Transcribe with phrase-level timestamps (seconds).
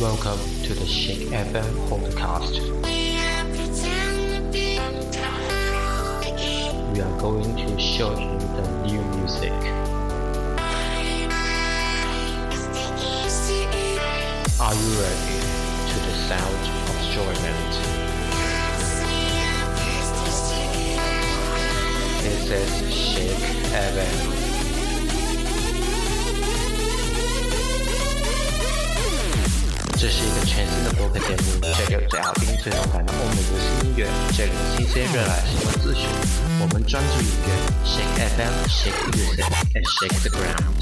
[0.00, 2.58] Welcome to the Shake FM podcast.
[6.94, 9.52] We are going to show you the new music.
[14.58, 15.36] Are you ready
[15.90, 17.72] to the sound of enjoyment?
[22.22, 24.39] This is Shake FM.
[30.00, 36.08] 这是一个全新的播客节目，这里有最好听、最动感的欧美流行音乐，这里有新鲜热辣新闻资讯。
[36.58, 37.52] 我们专注音乐
[37.84, 40.80] ，Shake FM, Shake it up，and Shake the Ground。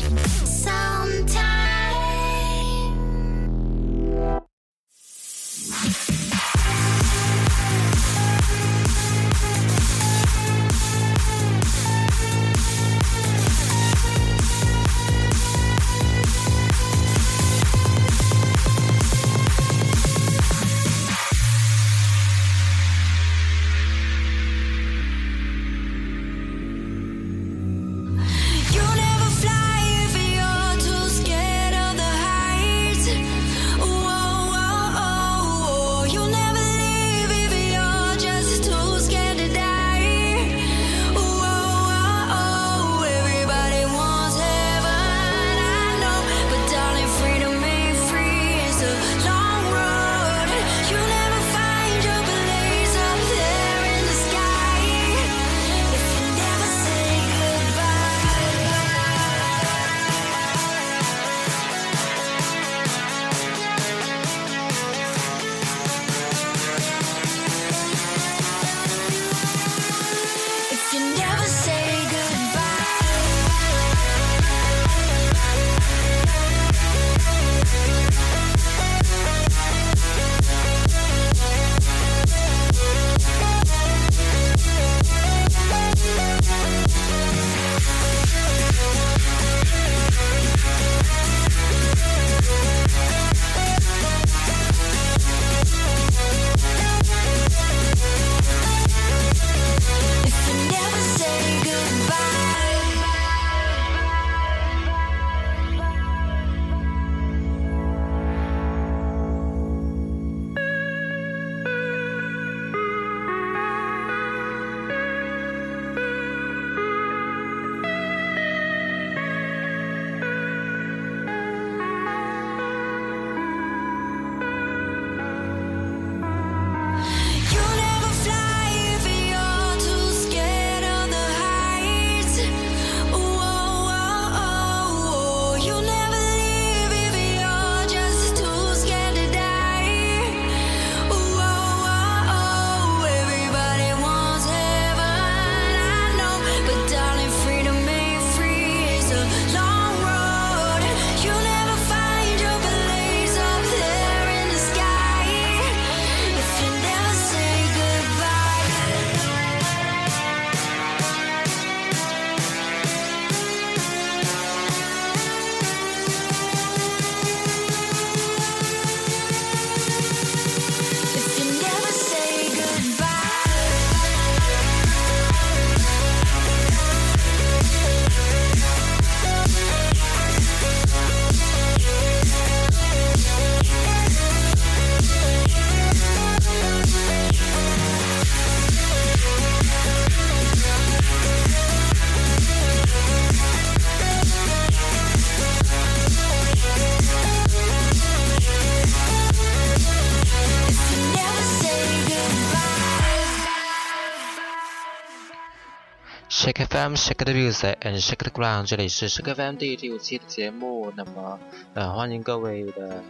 [206.48, 208.66] Shake FM, Shake the Music, and Shake the Ground。
[208.66, 210.90] 这里是 Shake FM 第第五期的节目。
[210.96, 211.38] 那么，
[211.74, 213.04] 呃，欢迎各位的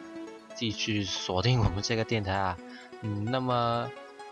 [0.57, 2.59] 继续锁定我们这个电台啊。
[3.03, 3.89] 嗯，那么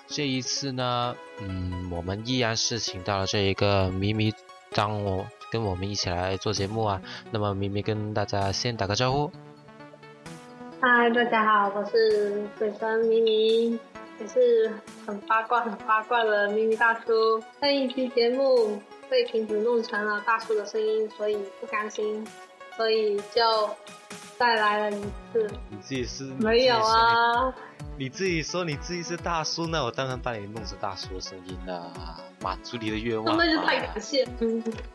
[0.09, 4.35] 这一次呢，嗯，我们依然是请到了这一个咪咪
[4.73, 7.01] 当我跟我们一起来做节目啊。
[7.31, 9.31] 那么，咪咪跟大家先打个招呼。
[10.81, 13.79] 嗨，大家好，我是水生咪咪。
[14.19, 14.73] 也是
[15.07, 17.39] 很八卦、很八卦的咪咪大叔。
[17.61, 18.81] 上一期节目
[19.11, 22.27] 被瓶子弄成了大叔的声音，所以不甘心，
[22.77, 23.71] 所以就
[24.39, 25.51] 再来了一次。
[25.71, 26.25] 你自己是？
[26.39, 27.55] 没有啊。
[27.99, 31.91] 你自己说你自己是大叔，那我当然把你弄成大叔的声音了，
[32.43, 33.37] 满足你的愿望。
[33.39, 34.23] 那就太感谢。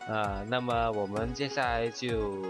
[0.06, 2.40] 啊，那么我们接下来就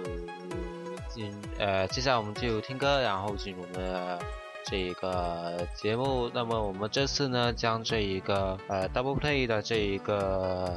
[1.09, 4.19] 进呃，接下来我们就听歌，然后进入我们的
[4.67, 6.31] 这一个节目。
[6.35, 10.71] 那么我们这次呢，将这一个呃 double play 的这一个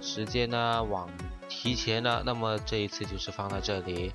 [0.00, 1.08] 时间呢往
[1.48, 2.22] 提前了。
[2.24, 4.12] 那么这一次就是放在这里。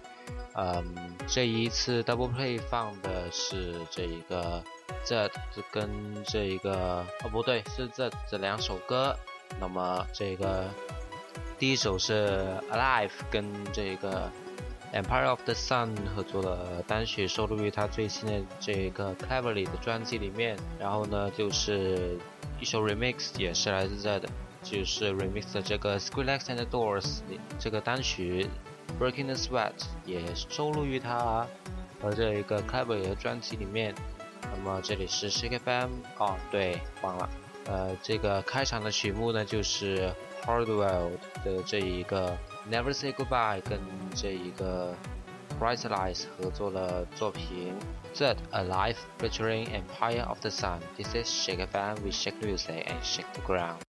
[0.55, 4.61] 嗯，这一次 double play 放的是这一个
[5.05, 5.31] Z
[5.71, 5.89] 跟
[6.25, 9.15] 这一个哦不对，是这这两首歌。
[9.59, 10.67] 那么这个
[11.57, 14.29] 第一首是 Alive 跟这个
[14.93, 20.57] Empire of the Sun 合作的单曲，收录于他最新的这个 Cleverly 的专辑里面。
[20.79, 22.17] 然后呢，就是
[22.59, 24.27] 一首 remix 也是来自这的，
[24.61, 27.19] 就是 remix 的这个 Skrillex and Doors
[27.59, 28.47] 这个单曲。
[28.99, 29.73] Breaking the Sweat
[30.05, 31.47] 也收录于他
[32.01, 33.93] 和这一个 Clever 的专辑里面。
[34.41, 37.29] 那么这里是 Shake FM，哦对，忘了，
[37.67, 40.11] 呃，这个开场的曲目呢就是
[40.43, 41.11] Hardwell
[41.45, 42.35] 的这一个
[42.69, 43.79] Never Say Goodbye，跟
[44.15, 44.95] 这一个
[45.59, 47.73] Bright Lights 合作的作品。
[48.15, 50.79] That Alive featuring Empire of the Sun。
[50.97, 53.88] This is Shake FM，we shake music and shake the ground。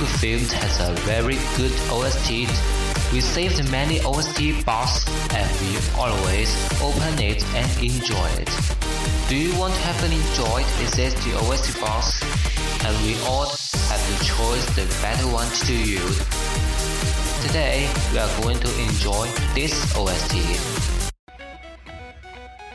[0.00, 2.30] Good film has a very good OST.
[3.12, 5.04] We saved many OST box
[5.34, 6.48] and we always
[6.80, 8.48] open it and enjoy it.
[9.28, 12.22] Do you want to have an enjoyed to OST box?
[12.82, 13.50] And we all
[13.90, 16.18] have the choice the better one to use.
[17.46, 20.99] Today we are going to enjoy this OST.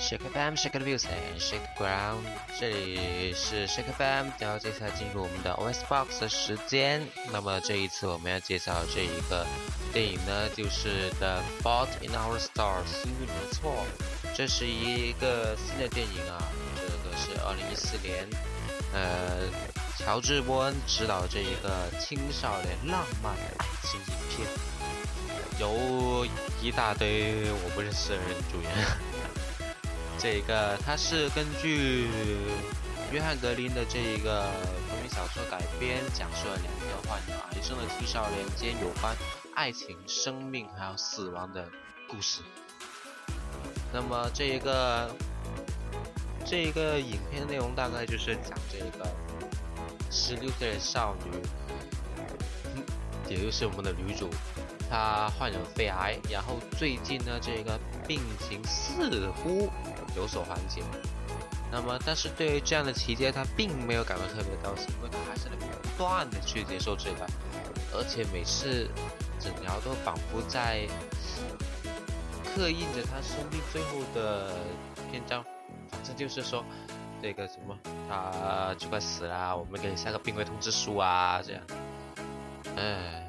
[0.06, 1.10] Shake FM, Shake the Music,
[1.40, 2.22] Shake Ground，
[2.60, 7.02] 这里是 Shake FM，然后接下来进入我们的 OS Box 的时间。
[7.32, 9.44] 那么这一次我们要介绍这一个
[9.92, 13.84] 电影呢，就是《The Fault in Our Stars》，幸运的错。
[14.36, 16.38] 这是一个新的电影啊，
[16.76, 18.28] 这个是二零一四年，
[18.94, 19.50] 呃，
[19.98, 24.48] 乔治·波恩执导这一个青少年浪漫爱情影片，
[25.60, 26.24] 由
[26.62, 28.72] 一大堆我不认识的人主演。
[30.26, 32.08] 这一个它是根据
[33.12, 34.50] 约翰格林的这一个
[34.90, 39.16] 同名小说改编，讲述了两个患有癌症的青少年间有关
[39.54, 41.70] 爱情、生命还有死亡的
[42.10, 42.42] 故事。
[43.94, 45.16] 那么这一个
[46.44, 49.08] 这一个影片内容大概就是讲这一个
[50.10, 51.40] 十六岁的少女，
[53.30, 54.28] 也就是我们的女主，
[54.90, 59.70] 他患有肺癌，然后最近呢这个病情似乎。
[60.16, 60.82] 有所缓解，
[61.70, 65.66] 那么，但是对于这样的期间，他并没有感到特别高兴，因为他还是在不
[65.98, 67.28] 断的去接受治疗，
[67.94, 68.90] 而且每次
[69.38, 70.88] 诊疗都仿佛在
[72.46, 74.56] 刻印着他生命最后的
[75.12, 75.44] 篇章。
[75.92, 76.64] 反正就是说，
[77.22, 77.78] 这个什么，
[78.08, 81.62] 他就快死了，我们给你下个病危通知书啊，这样。
[82.78, 83.25] 哎。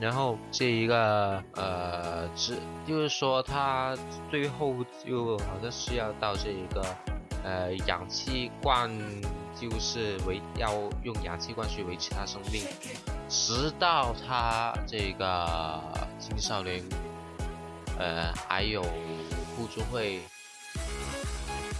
[0.00, 3.96] 然后这一个呃，是就是说他
[4.30, 4.72] 最后
[5.04, 6.84] 就好像是要到这一个
[7.42, 8.88] 呃氧气罐，
[9.60, 12.62] 就是维要用氧气罐去维持他生命，
[13.28, 15.82] 直到他这个
[16.20, 16.80] 青少年
[17.98, 18.82] 呃还有
[19.56, 20.20] 互助会，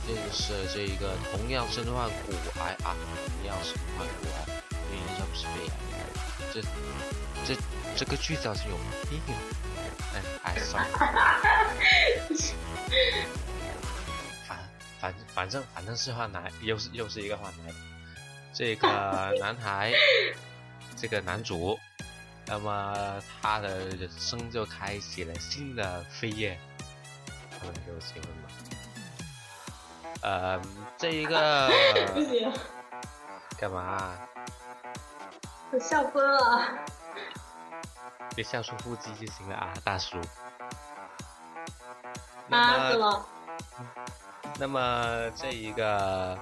[0.08, 5.72] 就是这一个同样身患骨癌啊，同样身患骨癌，原因不是肺癌，
[6.52, 6.60] 这
[7.46, 7.77] 这。
[7.98, 8.76] 这个句子好像有
[9.10, 9.20] 病，
[10.14, 10.98] 哎哎算了，
[14.46, 14.56] 反
[15.00, 17.74] 反反正反正是换男，又是又是一个换男，
[18.54, 19.92] 这个男孩，
[20.96, 21.76] 这个男主，
[22.46, 26.56] 那么他的人生就开启了新的飞跃，
[27.58, 28.48] 他们就结婚了。
[30.22, 30.62] 呃，
[30.96, 31.68] 这一个
[33.58, 34.16] 干嘛？
[35.72, 36.78] 我笑疯了。
[38.34, 40.16] 别笑出腹肌就行了啊，大叔。
[42.50, 43.26] 啊，怎么？
[44.58, 46.38] 那么这一个，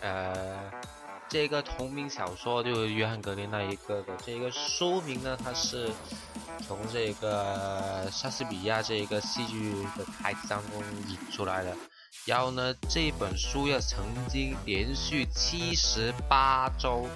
[0.00, 0.70] 呃，
[1.28, 5.90] 这个同名小说就是约翰格林那一个的这个书名呢，它是
[6.66, 11.74] 从这个莎士比亚这一个戏剧的台词当中引出来的。
[12.26, 17.08] 然后呢，这本书要曾经连续七十八周。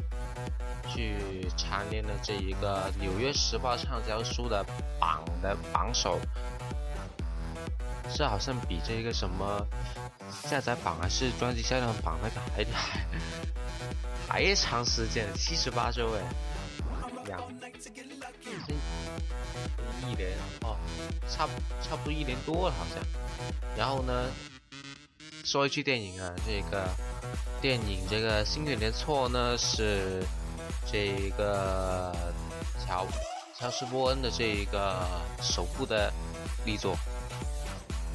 [0.97, 1.15] 去
[1.59, 4.65] 蝉联了这一个《纽约时报》畅销书的
[4.99, 6.19] 榜的榜首，
[8.15, 9.67] 这好像比这个什么
[10.43, 13.07] 下载榜还是专辑销量榜那个还还
[14.27, 16.23] 还长时间，七十八周哎，
[17.27, 17.43] 两
[20.01, 20.31] 一年
[20.63, 20.79] 哦，
[21.29, 21.47] 差
[21.83, 23.05] 差不多一年多了好像。
[23.77, 24.31] 然后呢，
[25.45, 26.89] 说一句电影啊，这个
[27.61, 30.25] 电影这个《星月连错》呢是。
[30.85, 32.15] 这一个
[32.85, 33.07] 乔
[33.59, 35.07] 乔斯波恩的这一个
[35.41, 36.13] 首部的
[36.65, 36.97] 力作，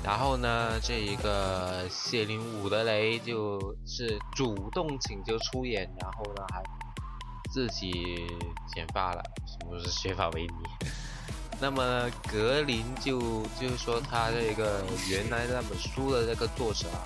[0.04, 6.64] 然后呢，这一个谢林伍德雷就是主动请求出演，然后呢还
[7.52, 8.28] 自己
[8.74, 10.88] 剪发了，什么是削发为尼？
[11.60, 17.06] 那么格林就就是说他这个原来那本书的这个作者啊，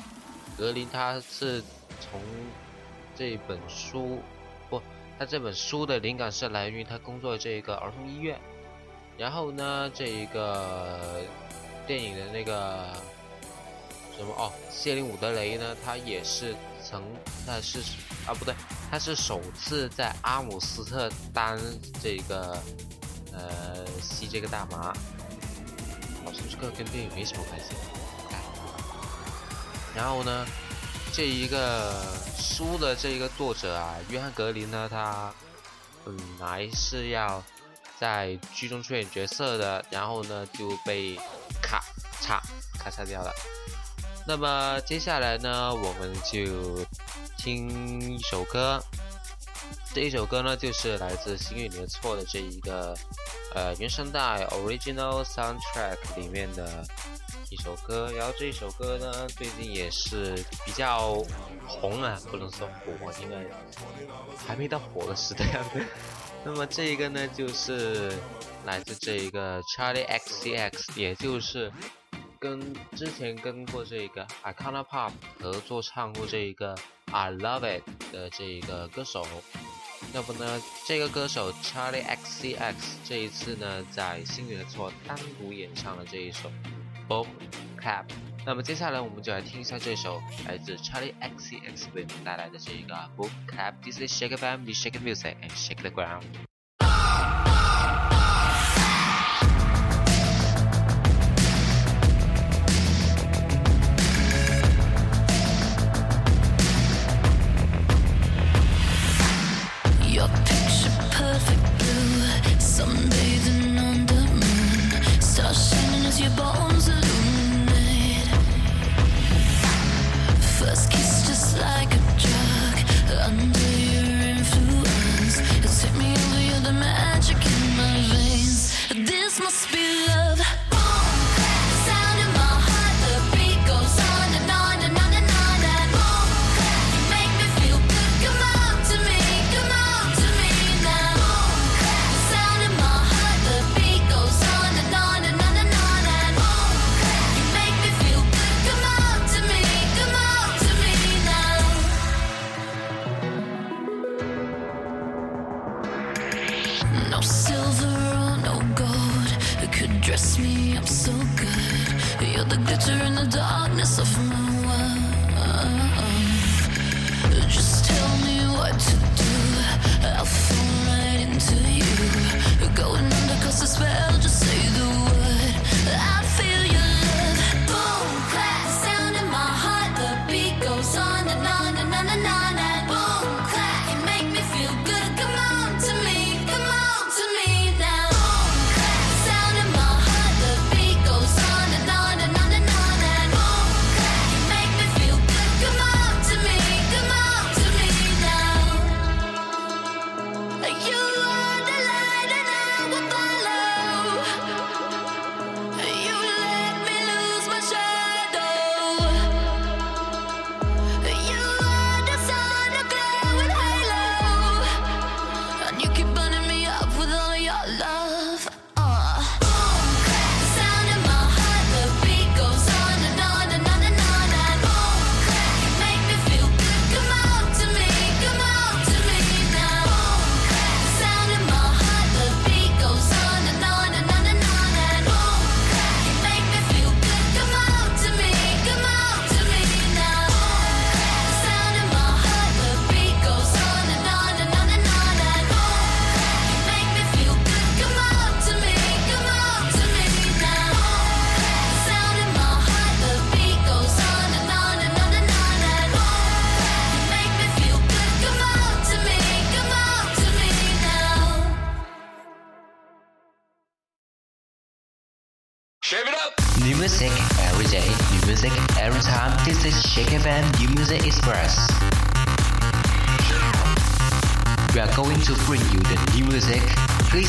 [0.58, 1.62] 格林他是
[2.00, 2.22] 从
[3.16, 4.20] 这本书。
[5.18, 8.38] 他这本书的灵感是来源于他工作的这一个儿童医院，
[9.18, 11.22] 然后呢，这一个
[11.88, 12.88] 电影的那个
[14.18, 17.02] 什么哦，谢林伍德雷呢，他也是曾，
[17.46, 17.80] 他是
[18.28, 18.54] 啊不对，
[18.92, 21.58] 他是首次在阿姆斯特丹
[22.04, 22.62] 这个
[23.32, 24.94] 呃吸这个大麻，
[26.26, 27.74] 好像这个跟电影没什么关系，
[29.96, 30.46] 然后呢？
[31.16, 31.94] 这一个
[32.38, 35.34] 书的这一个作者啊，约翰格林呢，他
[36.04, 37.42] 本来是要
[37.98, 41.16] 在剧中出演角色的，然后呢就被
[41.62, 41.82] 咔
[42.22, 42.42] 嚓
[42.78, 43.32] 咔嚓掉了。
[44.28, 46.86] 那么接下来呢，我们就
[47.38, 48.84] 听一首歌，
[49.94, 52.94] 这一首歌呢，就是来自《星运里的错》的这一个
[53.54, 56.86] 呃原声带 （Original Soundtrack） 里面的
[57.56, 58.12] 一首歌。
[58.12, 61.24] 然后这一首歌呢，最近也是比较
[61.66, 63.48] 红啊，不能说火，因为
[64.46, 65.46] 还没到火的时代。
[66.44, 68.14] 那么这一个呢，就是
[68.66, 71.72] 来自这一个 Charlie XCX，也就是
[72.38, 76.76] 跟之前跟过这个 Icona Pop 合作唱过这一个。
[77.12, 79.26] I love it 的这一个歌手，
[80.12, 82.74] 那么呢，这个歌手 Charlie XCX
[83.08, 86.52] 这一次呢，在星月的错单独演唱了这一首
[87.08, 87.28] Boom
[87.80, 88.06] Clap。
[88.46, 93.74] 那么接下来我们就来听一下这首来自 Charlie XCX 为我们带来的这一个 Boom Clap。
[93.84, 96.26] This is Shake FM, we shake the music and shake the ground.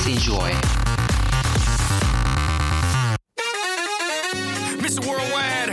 [0.06, 0.50] Please enjoy.
[4.78, 5.04] Mr.
[5.04, 5.70] Worldwide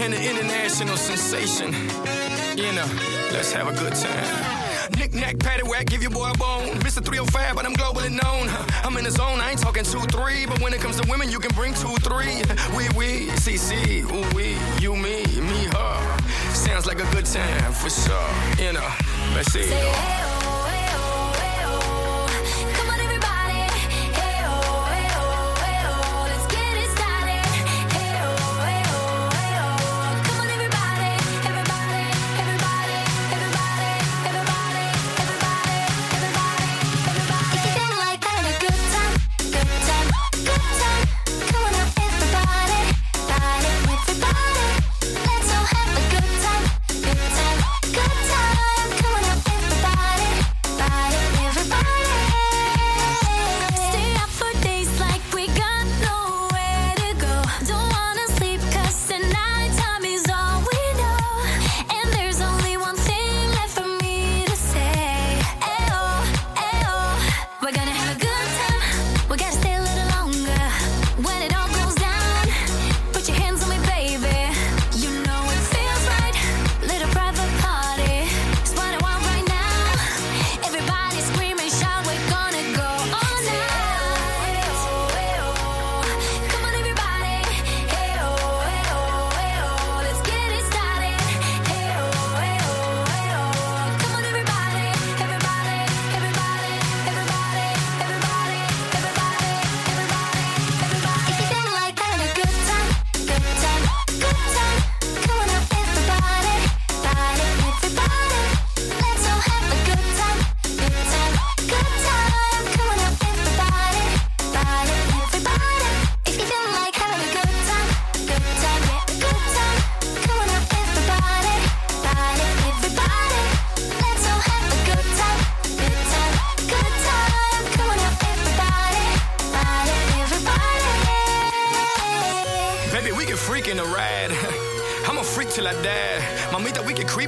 [0.00, 1.72] and the international sensation.
[2.56, 2.86] You know,
[3.32, 4.92] let's have a good time.
[4.96, 6.68] Knick knack, patty whack, give your boy a bone.
[6.78, 7.04] Mr.
[7.04, 8.48] 305, but I'm globally known.
[8.84, 10.46] I'm in the zone, I ain't talking 2 3.
[10.46, 12.24] But when it comes to women, you can bring 2 3.
[12.76, 16.18] We, we, CC, ooh, we, you, me, me, her.
[16.54, 18.64] Sounds like a good time for sure.
[18.64, 18.88] You know,
[19.34, 20.37] let's see.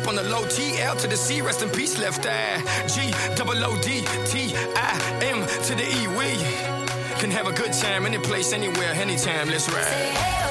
[0.01, 1.43] Creep on the low TL to the C.
[1.43, 2.63] Rest in peace, left eye.
[2.87, 6.07] G double O D T I M to the E.
[6.17, 6.37] We
[7.21, 9.49] can have a good time any place, anywhere, anytime.
[9.49, 10.50] Let's ride.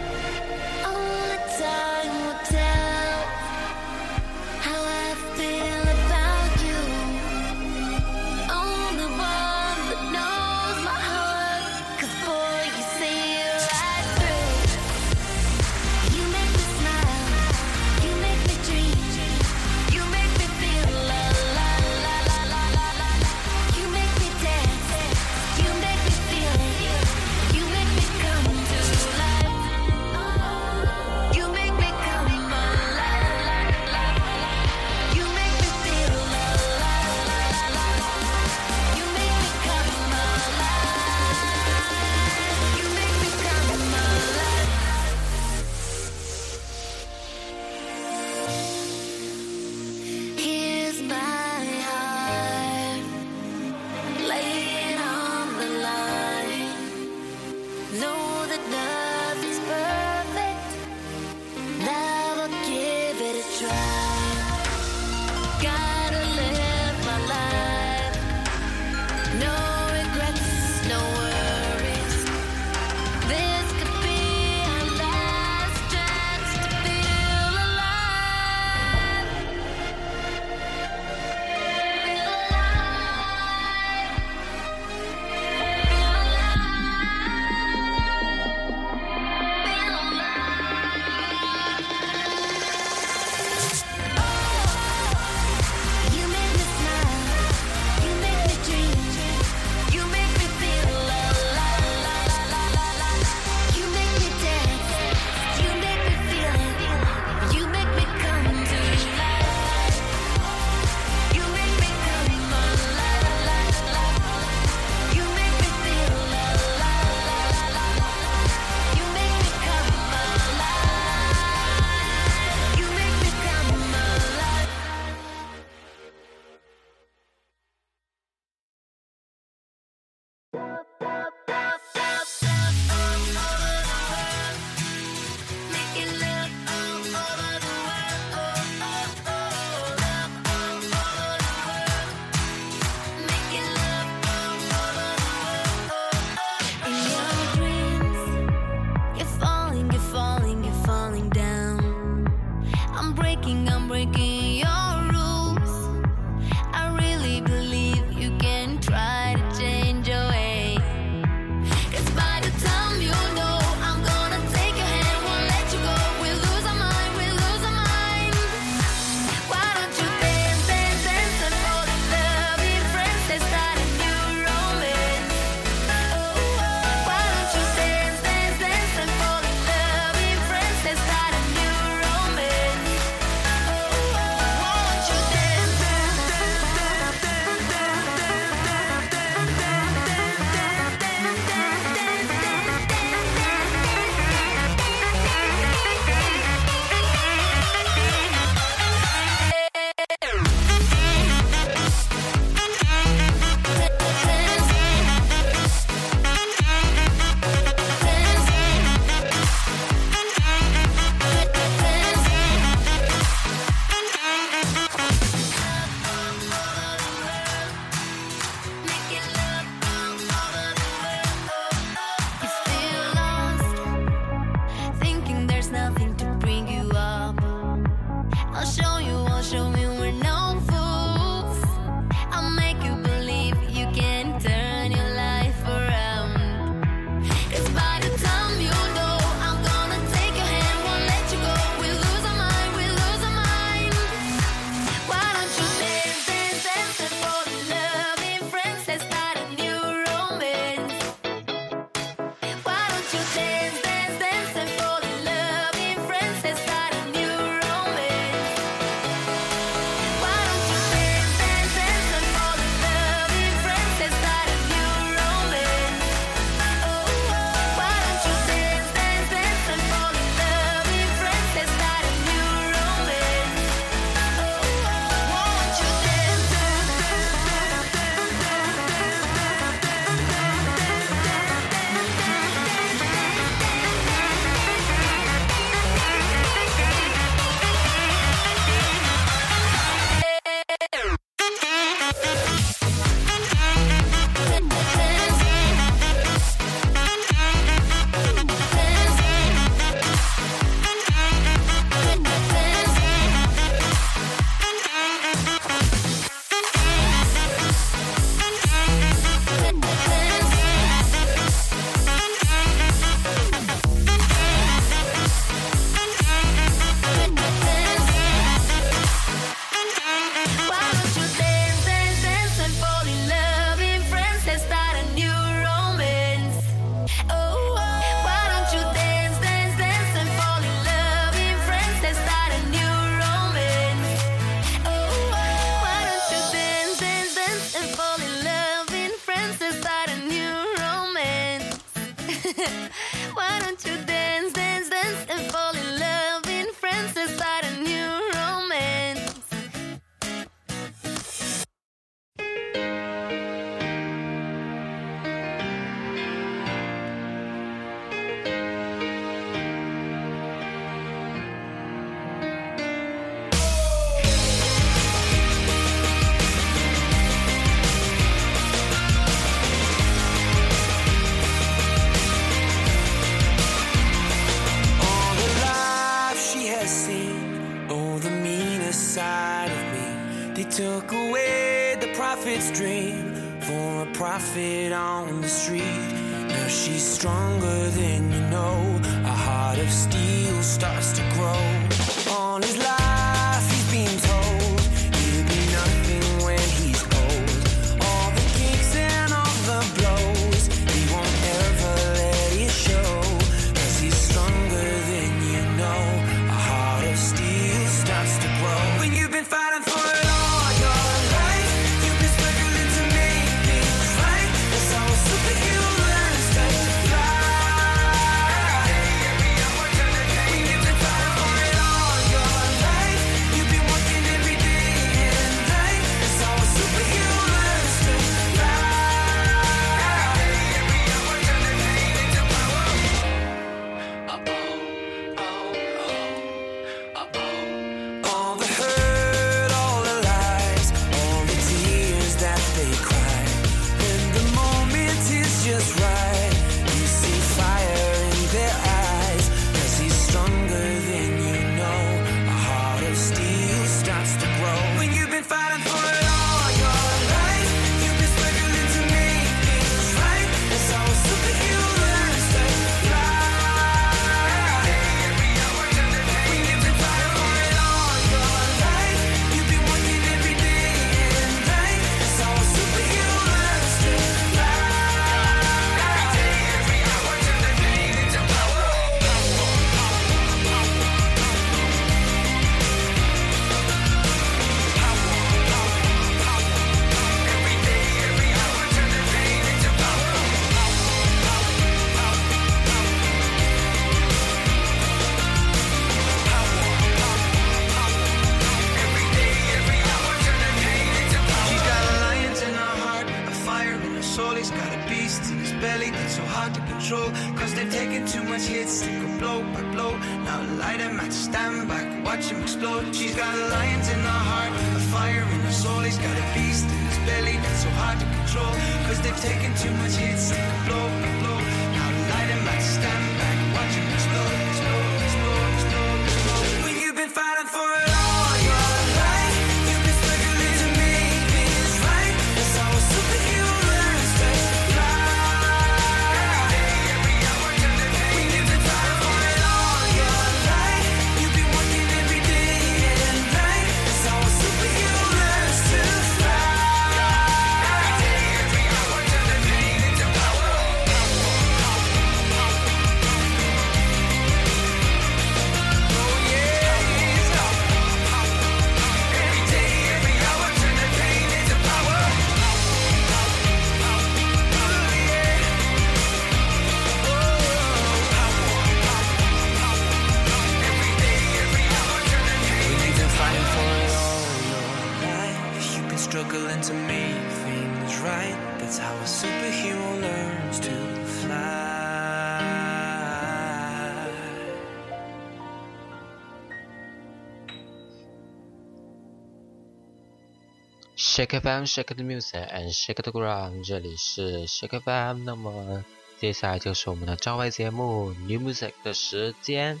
[591.66, 595.42] FM, Shake the Music and Shake the Ground，这里是 Shake FM。
[595.42, 596.04] 那么
[596.40, 600.00] 接下来就是我们的招牌节目 New Music 的时间。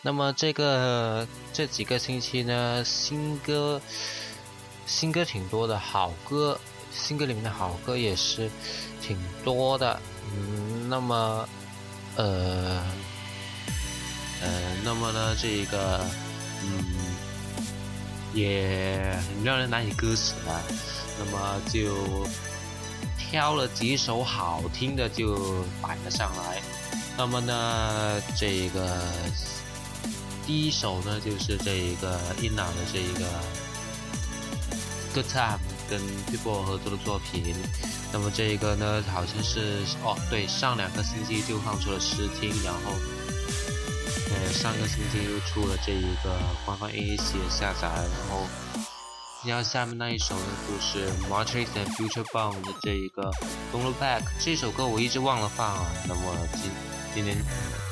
[0.00, 3.80] 那么这个这几个星期呢，新歌
[4.84, 6.58] 新歌挺多的，好歌
[6.90, 8.50] 新歌里面的好歌也是
[9.00, 10.00] 挺多的。
[10.34, 11.48] 嗯，那么
[12.16, 12.82] 呃
[14.42, 16.04] 呃，那么呢这个
[16.64, 17.11] 嗯。
[18.34, 20.60] 也很让人难以割舍啊。
[21.18, 22.26] 那么就
[23.18, 26.60] 挑了几首好听的就摆了上来。
[27.16, 28.98] 那么呢，这个
[30.46, 33.26] 第一首呢就是这一个 Inna 的这一个
[35.14, 37.54] Good Time 跟 People 合作的作品。
[38.12, 42.92] 那么这一个呢好像是哦对，上两个星期就放出了试听，然后。
[44.34, 48.46] 呃，上个星期又出了这一个官方 AAC 的下载，然后，
[49.44, 53.30] 然后下面那一首呢，就是 Matrix and Future Bound 的这一个
[53.72, 56.22] Don't Look Back 这首歌我一直忘了放啊，那么
[56.54, 56.70] 今
[57.14, 57.36] 今天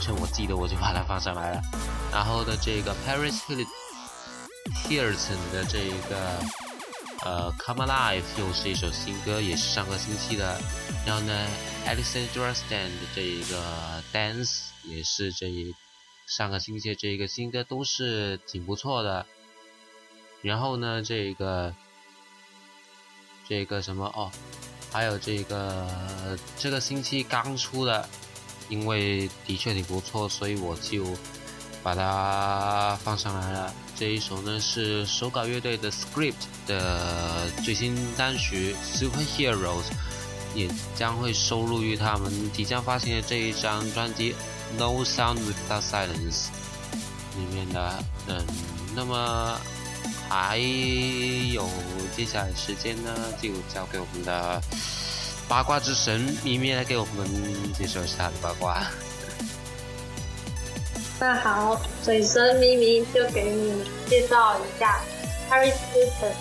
[0.01, 1.61] 趁我记得我就把它放上来了。
[2.11, 3.41] 然后的这个 Paris
[4.89, 6.41] Hilton 的这一个
[7.25, 10.59] 呃 Come Alive 又是一首新歌，也是上个星期的。
[11.05, 11.47] 然后呢
[11.87, 15.75] ，Alexandra Stan 的这一个 Dance 也是这一。
[16.31, 19.27] 上个星期这个新歌都是挺不错的。
[20.43, 21.75] 然后呢，这个
[23.49, 24.31] 这个什么哦，
[24.93, 25.89] 还有这个
[26.57, 28.09] 这个星期刚出的，
[28.69, 31.05] 因为的确挺不错，所以我就
[31.83, 33.75] 把它放上来了。
[33.97, 39.91] 这一首呢是手稿乐队的 Script 的最新单曲 Superheroes，
[40.55, 44.37] 也将会收录于他们即将发行的这一张专辑
[44.79, 46.49] No Sound Without Silence
[47.37, 47.93] 里面的。
[48.29, 48.45] 嗯，
[48.95, 49.59] 那么
[50.29, 51.69] 还有
[52.17, 53.11] 接下来时间呢，
[53.41, 54.61] 就交给我们的
[55.49, 57.27] 八卦之神咪咪来给我们
[57.73, 58.87] 介绍一下他的八卦。
[61.19, 65.01] 那好，水神咪咪就给你介绍一下
[65.51, 66.33] Harry Styles。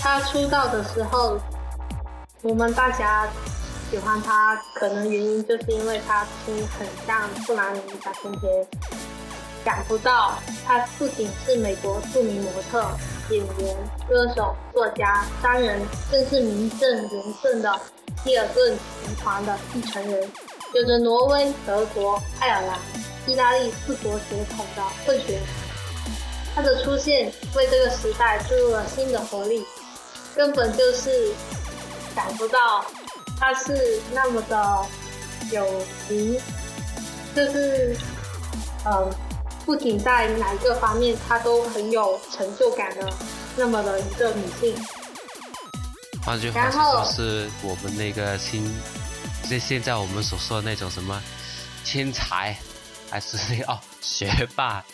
[0.00, 1.40] 他出道的时候，
[2.42, 3.26] 我们大家
[3.90, 8.66] 喜欢他，可能原因就是因为他听很像布兰妮小甜甜。
[9.64, 12.86] 想不到，他不仅是美国著名模特、
[13.30, 13.76] 演员、
[14.08, 15.80] 歌手、作家、商人，
[16.10, 17.78] 更是名正言顺的
[18.24, 20.30] 希尔顿集团的继承人，
[20.74, 22.78] 有着挪威、德国、爱尔兰。
[23.26, 25.38] 意大利四国血统的混血，
[26.54, 29.62] 他的出现为这个时代注入了新的活力，
[30.34, 31.30] 根本就是
[32.14, 32.86] 想不到
[33.38, 34.86] 他是那么的
[35.52, 35.64] 有
[36.08, 36.40] 名，
[37.34, 37.96] 就是
[38.84, 39.10] 嗯，
[39.64, 43.12] 不仅在哪一个方面她都很有成就感的
[43.56, 44.76] 那么的一个女性。
[46.24, 48.62] 换句话说，就是我们那个新，
[49.48, 51.22] 就现在我们所说的那种什么
[51.84, 52.56] 天才。
[53.10, 54.84] 还是哦，学霸，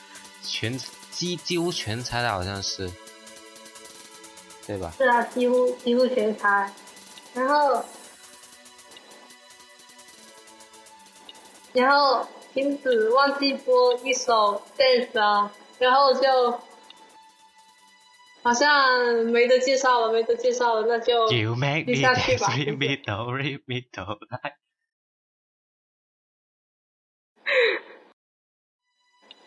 [0.40, 0.78] 全
[1.10, 2.88] 几几乎全才的好像是，
[4.68, 4.92] 对吧？
[4.96, 6.72] 是啊，几乎几乎全才。
[7.32, 7.84] 然后，
[11.74, 16.60] 然后停止忘记播一首 dance 啊，然后就
[18.44, 18.70] 好像
[19.26, 21.44] 没得介绍了，没得介绍了，那就接
[21.96, 22.48] 下去吧。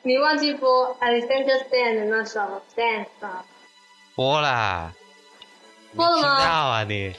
[0.03, 3.45] 你忘记播 Alexander Stan 的那首 Dance 啊？
[4.15, 4.93] 播啦。
[5.95, 6.39] 播了吗？
[6.41, 7.15] 知道啊你？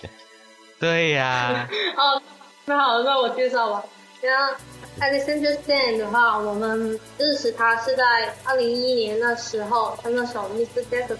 [0.78, 1.66] 对呀。
[1.96, 2.22] 哦，
[2.66, 3.84] 那好，那我介绍吧。
[4.20, 4.54] 然后
[5.00, 8.02] Alexander Stan 的话，我们认识他是在
[8.44, 10.82] 二零一一年的时候，他那首 Mr.
[10.90, 11.18] Desert。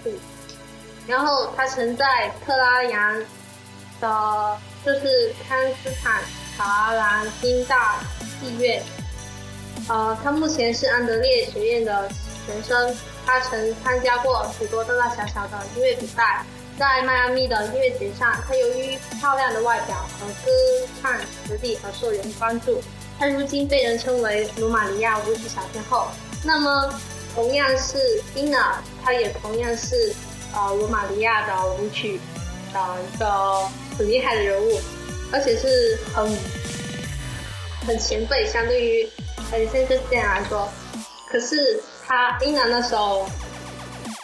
[1.07, 3.23] 然后他曾在特拉扬
[3.99, 6.21] 的，就是康斯坦
[6.55, 8.83] 查兰金大戏院。
[9.87, 12.07] 呃，他目前是安德烈学院的
[12.45, 12.95] 学生，
[13.25, 16.45] 他曾参加过许多大大小小的音乐比赛，
[16.79, 21.11] 在迈阿密的音乐节上，她由于漂亮的外表和歌唱
[21.45, 22.81] 实力而受人关注。
[23.19, 26.07] 她如今被人称为罗马尼亚舞曲小天后。
[26.41, 26.89] 那么，
[27.35, 27.97] 同样是
[28.33, 30.15] Ina，她也同样是
[30.55, 32.17] 呃罗马尼亚的舞曲
[32.73, 33.67] 的一个
[33.97, 34.79] 很厉害的人物，
[35.33, 36.25] 而且是很
[37.85, 39.09] 很前辈，相对于。
[39.51, 40.69] 哎，先就这样来说，
[41.27, 43.27] 可是他 Ina 那首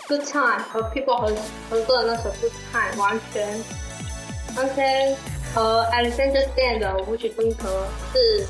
[0.08, 1.36] Good Time 和 People 合
[1.70, 3.64] 合作的那首 Good Time 完全
[4.56, 5.18] 完全
[5.54, 8.48] 和 Alexander Stan 的舞曲风格是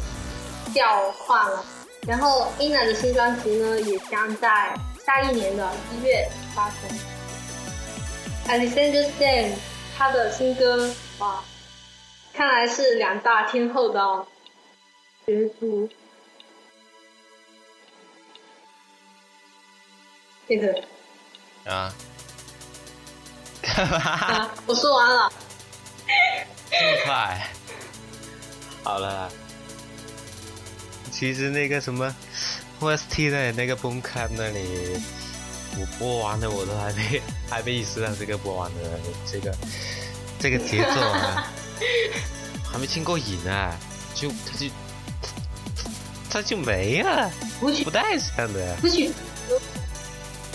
[0.74, 1.64] 调换了。
[2.06, 6.90] 然后 Inna 的新专辑呢，也将在下一年的一月发行。
[8.48, 9.54] Alexander Stan
[9.98, 11.44] 他的新歌哇，
[12.34, 14.00] 看来是两大天后的
[15.26, 15.90] 角逐。
[20.48, 20.84] 这个
[21.66, 21.94] 啊？
[24.66, 25.32] 我说完了。
[26.70, 27.48] 这么快？
[28.84, 29.32] 好了。
[31.12, 32.14] 其实那个什么
[32.82, 35.02] ，OST 那里那个 Boom Clap 那里，
[35.80, 39.56] 我播完了，我都还没还没意识到这个播完的这个
[40.38, 41.52] 这个节奏啊，
[42.72, 43.74] 还没听过瘾呢，
[44.14, 44.70] 就他就
[46.30, 48.76] 他就没了，不带上的。
[48.82, 49.12] 不许。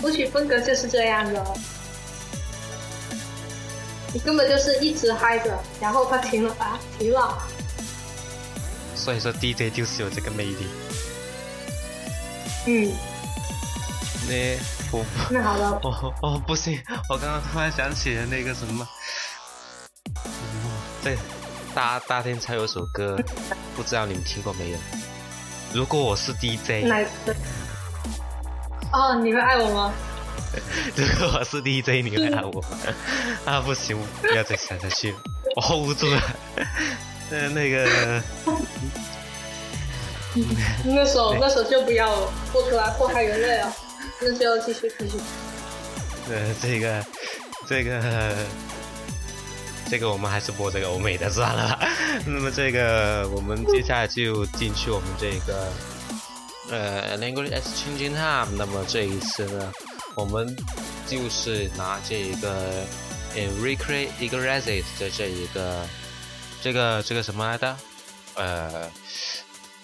[0.01, 1.43] 舞曲风格就是这样的，
[4.13, 7.37] 你根本就是一直嗨着，然后它停了啊，停了。
[8.95, 10.67] 所以说 DJ 就是有这个魅力。
[12.67, 12.91] 嗯。
[14.29, 14.57] 那
[14.91, 15.79] 我那好了。
[15.83, 16.79] 哦哦不行，
[17.09, 18.87] 我刚刚突然想起了那个什么，
[21.03, 21.17] 对，
[21.73, 23.17] 大大天才有首歌，
[23.75, 24.77] 不知道你们听过没有？
[25.73, 26.85] 如果我是 DJ。
[26.85, 27.35] 哪个？
[28.91, 29.93] 哦，你会爱我吗？
[30.95, 32.67] 如 果我是 DJ，你会爱我吗？
[33.45, 35.15] 啊，不行，不要再想下去，
[35.55, 36.21] 我 hold 不住了。
[37.29, 38.21] 那， 那个，
[40.83, 43.73] 那首那首就不要了，播出来祸害人类了。
[44.19, 45.17] 那就要继续继续。
[46.29, 47.03] 呃，这个，
[47.67, 48.35] 这个，
[49.89, 51.79] 这个我们还是播这个欧美的算了。
[52.25, 55.71] 那么这个，我们接下来就进去我们这个，
[56.71, 58.55] 呃，language exchange time。
[58.57, 59.71] 那么这一次呢，
[60.15, 60.55] 我们
[61.05, 62.83] 就是拿这一个
[63.35, 65.85] Enrique Iglesias 的这一个，
[66.61, 67.77] 这个这个什么来的？
[68.35, 68.89] 呃，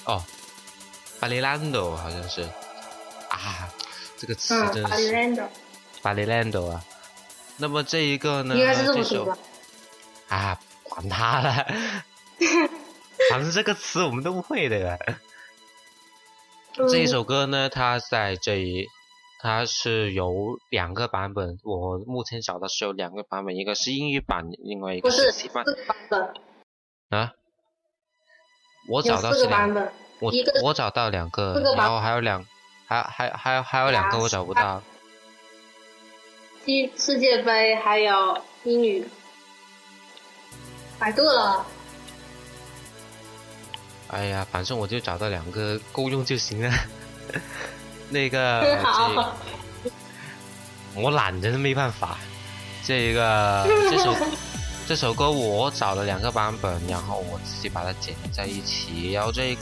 [0.06, 0.24] 哦，
[1.20, 2.42] 巴里兰多好像是
[3.30, 3.68] 啊，
[4.18, 5.12] 这个词嗯，真是。
[5.12, 5.50] 兰的，
[6.02, 6.84] 巴里兰多啊。
[7.58, 8.56] 那么这一个呢？
[8.56, 9.38] 应该是这这首么读的。
[10.30, 11.68] 啊，管他了，
[13.30, 14.98] 反正这个词我们都不会的。
[16.86, 18.86] 这首歌呢，它在这里，
[19.42, 26.34] 它是有两个版本，我目前找到是有两个版本，一个是英语版，另外一个不是西班四个版本，
[27.20, 27.32] 啊。
[28.90, 30.32] 我找到是两，个版本，我
[30.64, 32.46] 我找到两个个，然后还有两，
[32.86, 34.82] 还还还有还有两个我找不到。
[36.66, 39.08] 世世界杯还有英语。
[41.00, 41.66] 百度了，
[44.10, 46.74] 哎呀，反正我就找到两个够用就行了。
[48.10, 48.80] 那 个，
[50.96, 52.18] 我懒真的没办法。
[52.86, 54.16] 这个 这首
[54.88, 59.12] 这首歌我找了两个版本，然后我自己把它剪在一起。
[59.12, 59.58] 然后这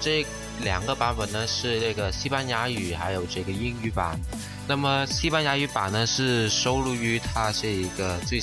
[0.00, 0.26] 这
[0.60, 4.20] 两个版本呢是那个西班牙语还有这个英语版。
[4.68, 8.40] 那么西班牙语版呢是收录于他这一个最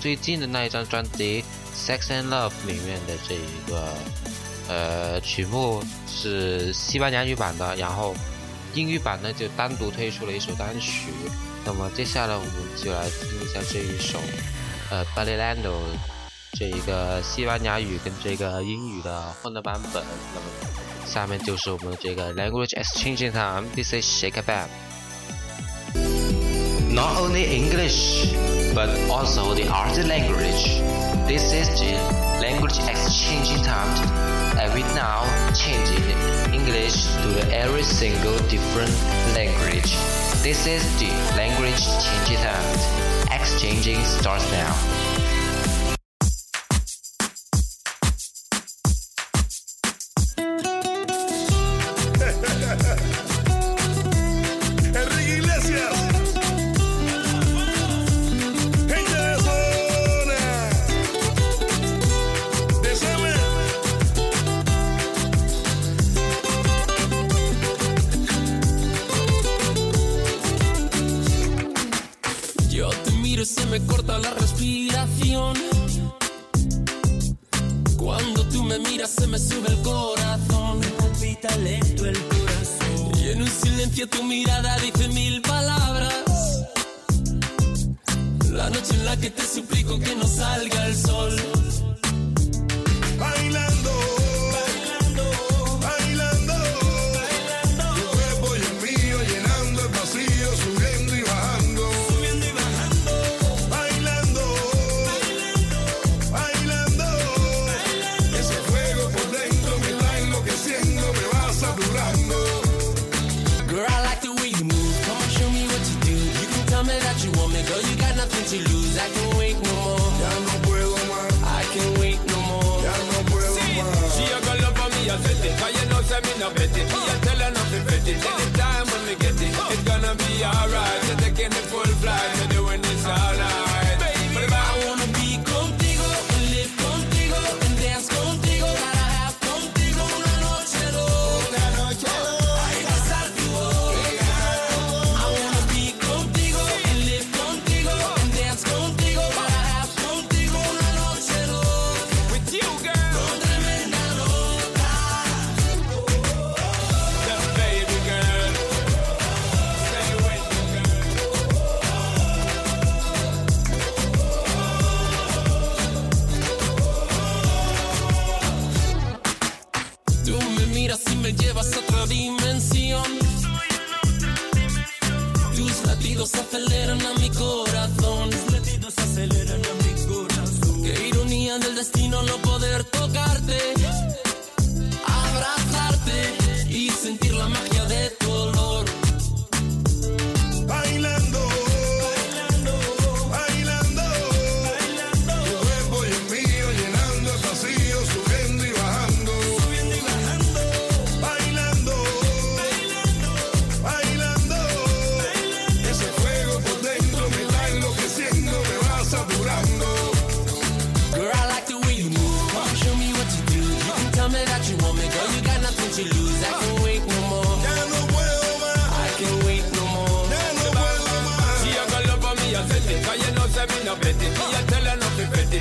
[0.00, 1.42] 最近的那一张专辑
[1.80, 3.88] 《Sex and Love》里面的这一个
[4.68, 8.14] 呃曲目是西班牙语版的，然后
[8.74, 11.10] 英语版呢就单独推出了一首单曲。
[11.64, 14.18] 那么接下来我们就来听一下这一首
[14.90, 15.80] 呃《b a l i l a n d o
[16.52, 20.04] 这一个西班牙语跟这个英语的混的版本。
[20.34, 20.46] 那么
[21.06, 23.64] 下面就是我们这个 Language Exchange Time。
[23.74, 24.89] This is Shake a Bam。
[26.90, 28.34] Not only English,
[28.74, 30.82] but also the other language.
[31.28, 31.94] This is the
[32.42, 33.94] language exchange time.
[34.58, 35.22] Every now
[35.54, 36.02] changing
[36.52, 38.90] English to every single different
[39.38, 39.94] language.
[40.42, 43.30] This is the language change time.
[43.30, 44.99] Exchanging starts now.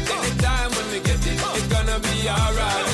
[0.01, 0.11] it.
[0.11, 2.88] Anytime when we get it, it's gonna be alright.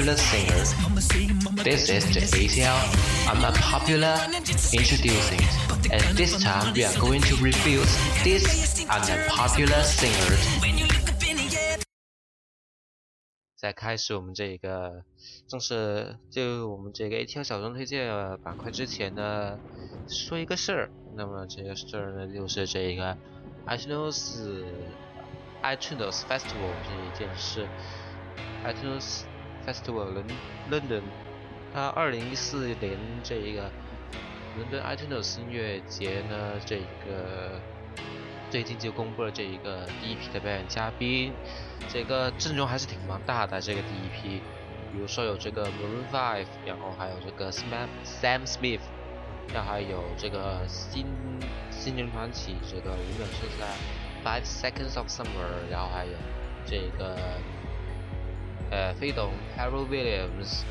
[0.00, 1.62] Unpopular singer.
[1.62, 2.80] This is the ACL
[3.28, 4.16] Unpopular
[4.72, 5.44] Introducing.
[5.92, 7.80] And this time we are going to review
[8.24, 10.36] this unpopular singer.
[13.56, 15.04] 在开始我们这个
[15.46, 18.08] 正式就我们这个 ATL 小众推荐
[18.42, 19.58] 板块之前呢，
[20.08, 20.90] 说一个事儿。
[21.14, 23.14] 那么这个事儿呢，就是这个
[23.66, 24.64] iTunes
[25.62, 27.68] iTunes Festival 这一件事。
[28.64, 29.24] iTunes
[29.66, 30.24] Festival
[30.70, 31.02] London，
[31.72, 33.70] 它二零一四年这一个
[34.56, 37.60] 伦敦 iTunes 音乐节呢，这个
[38.50, 41.32] 最近就公布了这一个第一批的表演嘉宾，
[41.88, 43.60] 这个阵容还是挺庞大的。
[43.60, 44.40] 这个第一批，
[44.92, 48.80] 比如说有这个 Maroon Five，然后还有这个 Sam Sam Smith，
[49.54, 51.06] 然后还有这个新
[51.70, 53.66] 新人团体这个永远是在
[54.24, 56.12] Five Seconds of Summer，然后还有
[56.66, 57.16] 这个
[58.70, 60.62] 呃飞董 Harold Williams，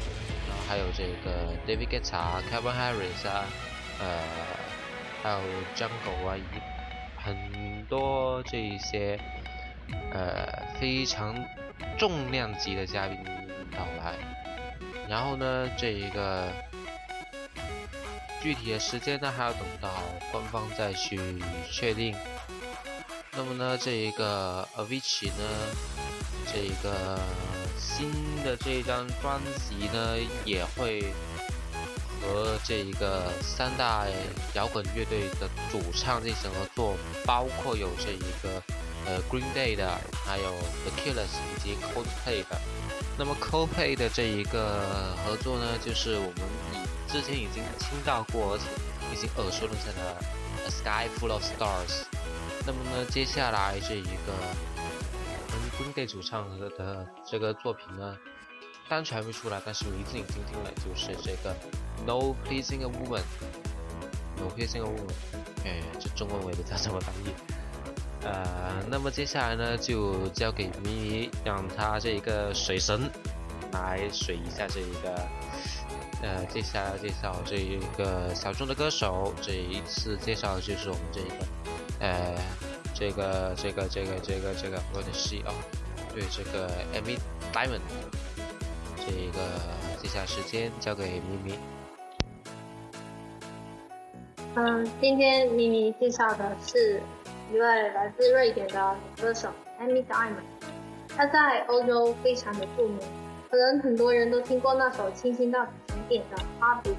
[0.47, 3.45] 然后还有这个 David Guetta、Kevin Harris 啊，
[3.99, 4.19] 呃
[5.21, 5.39] 还有
[5.75, 6.43] Jungle 啊，一
[7.21, 9.19] 很多这一些
[10.13, 10.47] 呃
[10.79, 11.35] 非常
[11.97, 13.17] 重量级的嘉宾
[13.71, 14.15] 到来，
[15.07, 16.47] 然后呢，这一个
[18.41, 19.89] 具体的时间呢还要等到
[20.31, 21.19] 官方再去
[21.69, 22.15] 确定。
[23.33, 25.43] 那么呢，这一个 Avicii 呢，
[26.51, 27.19] 这一个
[27.99, 28.09] 新
[28.45, 29.37] 的这一张专
[29.67, 31.13] 辑呢也会。
[32.21, 34.05] 和这一个三大
[34.53, 38.61] 摇滚乐队的主唱进行合作，包括有这一个
[39.05, 40.51] 呃 Green Day 的，还有
[40.83, 42.59] The Killers 以及 Coldplay 的。
[43.17, 46.41] 那么 Coldplay 的这一个合作呢，就是我们
[46.73, 48.65] 以之前已经听到过，而且
[49.15, 50.17] 已经耳熟能详的
[50.65, 52.03] A Sky Full of Stars。
[52.67, 54.33] 那么呢，接下来这一个
[55.49, 58.17] 跟 Green Day 主唱的这个作品呢？
[58.87, 61.55] 单曲还没出来，但是名字已经听了，就是这个
[62.07, 65.13] No Pleasing a Woman，No Pleasing a Woman，
[65.63, 67.29] 哎，这中文我也不知道怎么翻译。
[68.23, 73.09] 呃，那么接下来呢，就交给迷你，让他这一个水神
[73.71, 75.27] 来水一下这一个，
[76.23, 79.31] 呃，接下来介绍这一个小众的歌手。
[79.39, 81.45] 这一次介绍的就是我们这一个，
[81.99, 82.35] 呃，
[82.93, 85.53] 这个这个这个这个这个，我有点失忆哦，
[86.13, 87.17] 对，这个 Amy
[87.53, 87.81] Diamond。
[88.97, 89.39] 这个
[90.01, 91.59] 接下来时间交给咪咪。
[94.55, 97.01] 嗯，今天咪咪介绍的是
[97.51, 100.43] 一位来自瑞典的歌手 Amy Diamond，
[101.15, 102.99] 她在欧洲非常的著名，
[103.49, 106.93] 可能很多人都听过那首清新到极点的《Heartbeat》。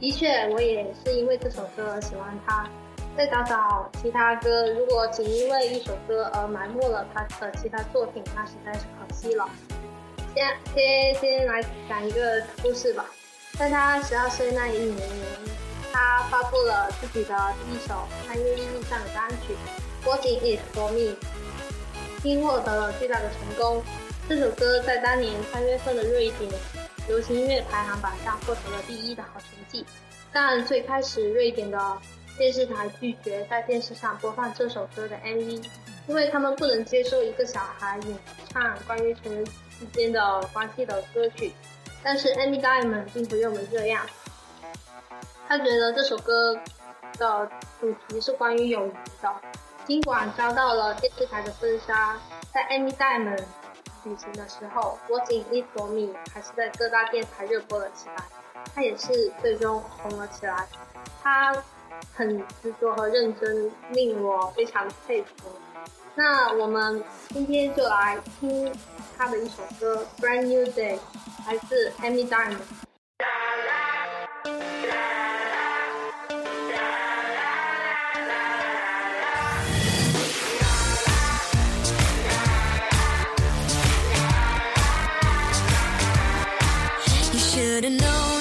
[0.00, 2.68] 的确，我也是因为这首歌而喜欢她。
[3.18, 9.44] 再找找其他歌，如果仅因为一首歌而埋没了他的其他作品，那实在是可惜了。
[10.36, 13.06] 先先先来讲一个故事吧。
[13.58, 15.08] 在他十二岁那一年，
[15.92, 19.56] 他发布了自己的第一首穿越意义上的单曲
[20.06, 21.10] 《What It It For Me》，
[22.22, 23.82] 并获得了巨大的成功。
[24.28, 26.52] 这首歌在当年三月份的瑞典
[27.08, 29.84] 流行音乐排行榜上获得了第一的好成绩。
[30.32, 31.78] 但最开始，瑞典的
[32.38, 35.68] 电视台拒绝在电视上播放这首歌的 MV，
[36.06, 38.18] 因为他们不能接受一个小孩演
[38.48, 39.44] 唱关于成人。
[39.78, 41.52] 之间的关系的歌曲，
[42.02, 44.04] 但是 Amy Diamond 并不认为这样。
[45.46, 46.60] 他觉得这首歌
[47.16, 47.48] 的
[47.80, 48.90] 主题是关于友谊
[49.22, 49.32] 的。
[49.86, 52.18] 尽管遭到了电视台的封杀，
[52.52, 53.44] 在 Amy Diamond
[54.02, 58.16] 旅行的时候，《Watching It For Me》还是在各大电台热播了起来。
[58.74, 60.66] 他也是最终红了起来。
[61.22, 61.54] 他
[62.14, 65.50] 很执着和认真，令我非常佩服。
[66.14, 68.72] 那我们今天就来听。
[69.20, 70.96] 他的一首歌《Brand New Day》
[71.44, 72.58] 来自 Amy Diamond。
[87.32, 88.37] You should've known,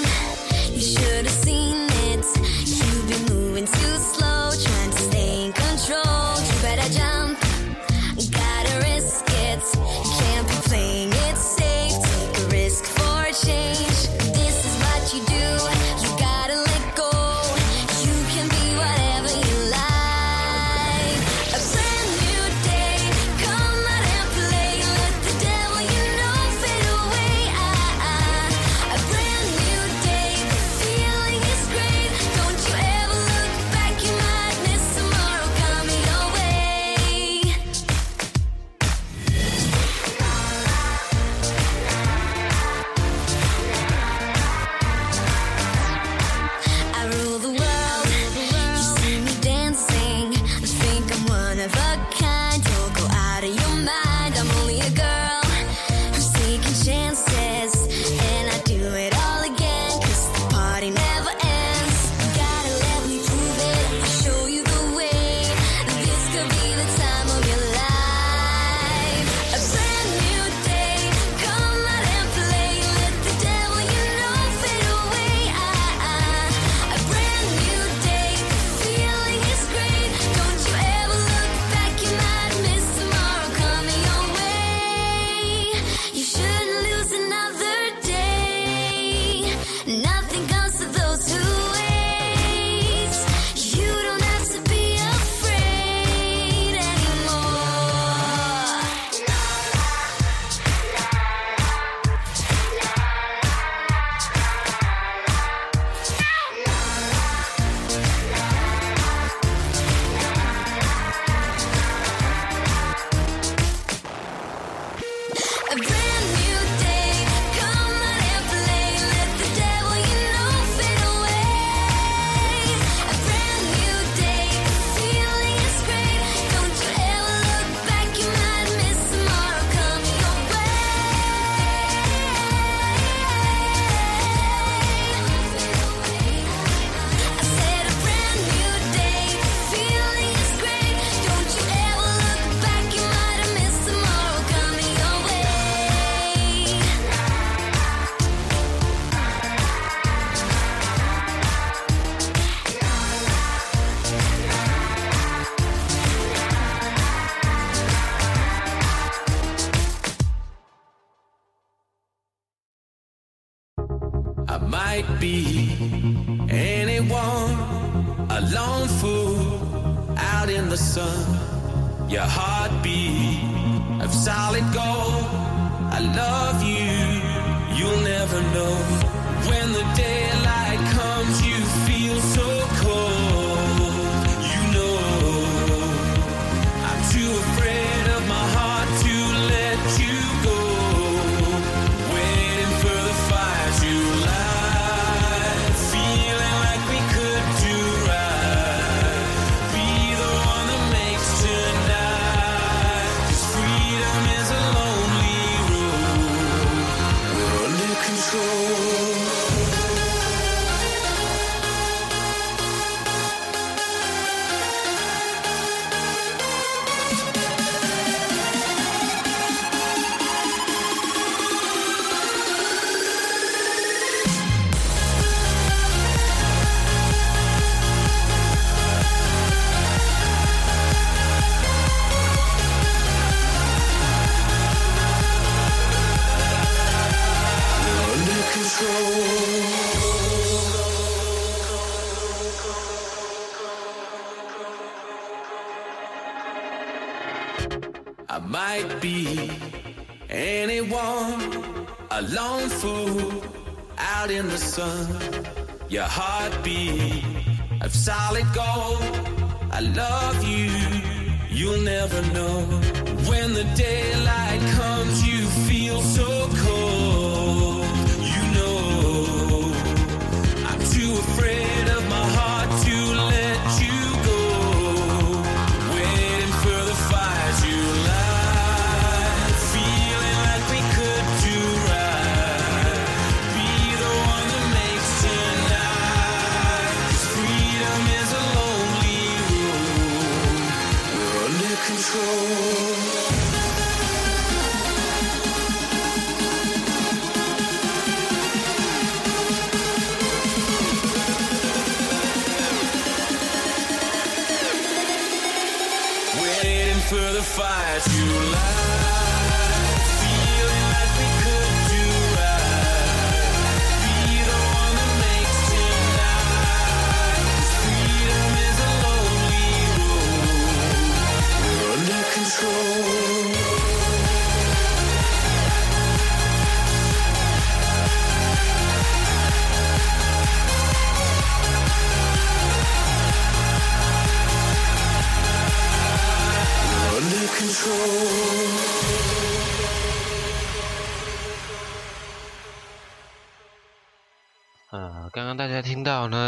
[254.87, 255.16] sun.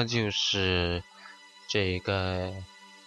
[0.09, 1.03] 就是
[1.67, 2.51] 这一个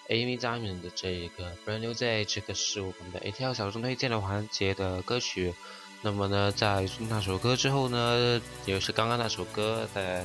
[0.09, 5.53] Amy Diamond 的这一个 Brand New Day，这个是我们的 ATL 小众推荐的环节的歌曲。
[6.01, 10.25] 那么呢，在那首歌之后呢，也是刚刚那首歌，的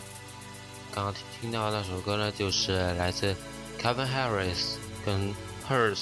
[0.91, 3.35] 刚刚听听到那首歌呢，就是来自
[3.79, 4.75] Kevin Harris
[5.05, 5.33] 跟
[5.69, 5.99] Hers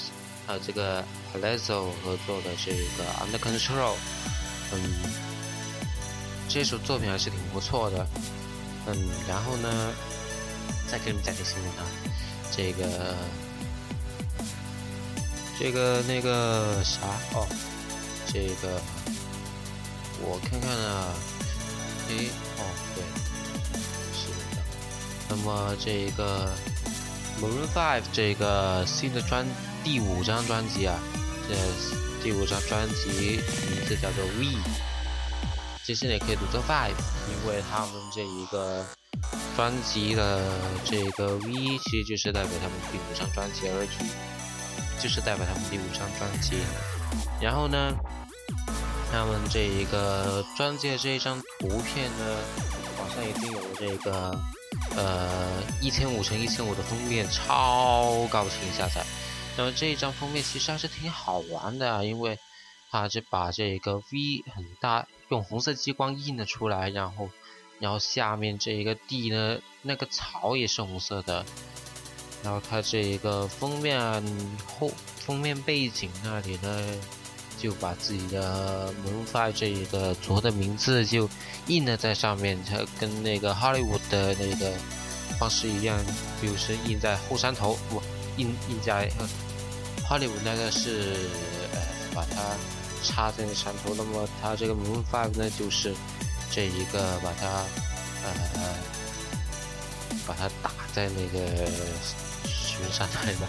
[0.47, 1.03] 还有这个
[1.35, 3.95] Alesso 合作的这个 Under Control。
[4.73, 4.79] 嗯，
[6.47, 8.07] 这首作品还是挺不错的。
[8.87, 9.93] 嗯，然后呢，
[10.95, 11.83] 再给你们讲个新闻啊，
[12.55, 13.15] 这个，
[15.59, 17.01] 这个那个啥
[17.33, 17.45] 哦，
[18.25, 18.79] 这个
[20.21, 21.13] 我看看啊，
[22.07, 22.63] 诶，哦
[22.95, 23.03] 对，
[24.13, 24.63] 是的，
[25.27, 26.49] 那么这一个
[27.41, 29.45] Maroon Five 这个新的专
[29.83, 30.97] 第五张专辑啊，
[31.49, 31.55] 这
[32.23, 34.57] 第五张专辑名字叫做 We。
[35.83, 36.95] 其实也可以读作 Five，
[37.27, 38.85] 因为他们这一个
[39.55, 40.41] 专辑的
[40.83, 46.57] 这个 V，其实就是代表他们第五张专辑而已，就是代表他们第五张专辑。
[47.41, 47.93] 然后呢，
[49.11, 52.37] 他们这一个专辑的这一张图片呢，
[52.99, 54.37] 网上已经有这个
[54.95, 59.05] 呃一千五乘一千五的封面，超高清下载。
[59.57, 62.37] 那么这一张封面其实还是挺好玩的啊，因为
[62.91, 65.07] 它就把这个 V 很大。
[65.29, 67.27] 用红色激光印了出来，然后，
[67.79, 71.45] 然后下面这一个地呢，那个草也是红色的，
[72.43, 73.99] 然后它这一个封面
[74.65, 76.83] 后封面背景那里呢，
[77.57, 81.29] 就把自己的 Maroon Five 这一个组合的名字就
[81.67, 84.71] 印了在上面，它跟那个 Hollywood 的那个
[85.39, 85.97] 方式一样，
[86.41, 88.01] 就是印在后山头，不
[88.37, 89.11] 印印在
[90.07, 91.15] 好莱坞那个是
[91.73, 91.79] 呃
[92.13, 92.55] 把它。
[93.07, 95.93] 插在山头，那么它这个 Moon Five 呢，就是
[96.55, 97.65] 这一个把它
[98.23, 98.31] 呃
[100.25, 101.45] 把它打在那个
[102.47, 103.47] 巡山台吧。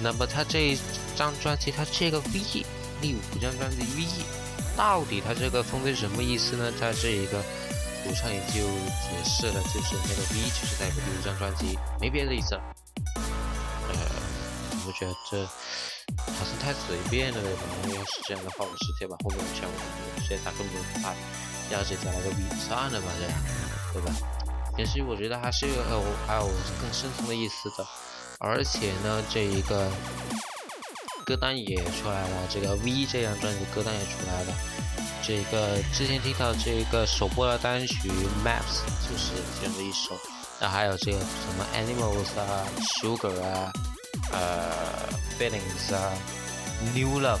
[0.00, 0.78] 那么他这一
[1.16, 2.64] 张专辑，他这个 V
[3.00, 4.06] 第五张专辑 V，
[4.76, 6.70] 到底他这个封面是什么意思呢？
[6.80, 7.42] 在这一个
[8.04, 12.62] 主唱也就解释了，就是那个 V 就是代表第五张专辑，没别的意思了。
[13.88, 13.94] 呃，
[14.86, 17.62] 我觉得这好像太随便了，对吧？
[17.88, 19.74] 要是这样的话，我直接把后面全部
[20.22, 21.12] 直接打根本不怕，
[21.70, 22.36] 要直接来个 V
[22.68, 23.32] 算了吧，这样，
[23.92, 24.12] 对吧？
[24.76, 26.46] 其实我觉得还是有还有
[26.80, 27.86] 更深层的意思的，
[28.40, 29.90] 而且呢，这一个
[31.24, 34.54] 歌单也出来了，这个 V 这张专辑歌单也出来了。
[35.22, 38.08] 这个之前听到这个首播的单曲
[38.44, 40.14] Maps 就是其中的一首，
[40.60, 41.26] 那还有这个什
[41.56, 42.62] 么 Animals 啊、
[43.00, 43.72] Sugar 啊、
[44.30, 46.12] 呃 Feelings 啊、
[46.94, 47.40] New Love、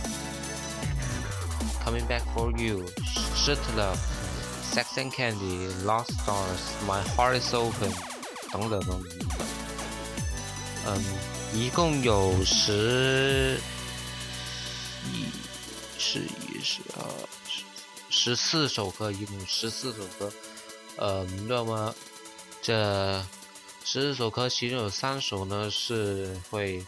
[1.84, 2.84] Coming Back for You、
[3.36, 3.98] Shit Love、
[4.76, 7.90] Sex and Candy、Lost Stars、My Heart Is Open
[8.52, 9.18] 等等等等。
[10.84, 11.02] 嗯，
[11.54, 13.58] 一共有十
[15.10, 15.24] 一、
[15.98, 17.02] 十一、十二、
[17.48, 17.64] 十
[18.10, 20.30] 十四首歌，一共十四首歌。
[20.96, 21.94] 呃，那么
[22.60, 23.24] 这
[23.82, 26.84] 十四首歌，其中有三首呢是会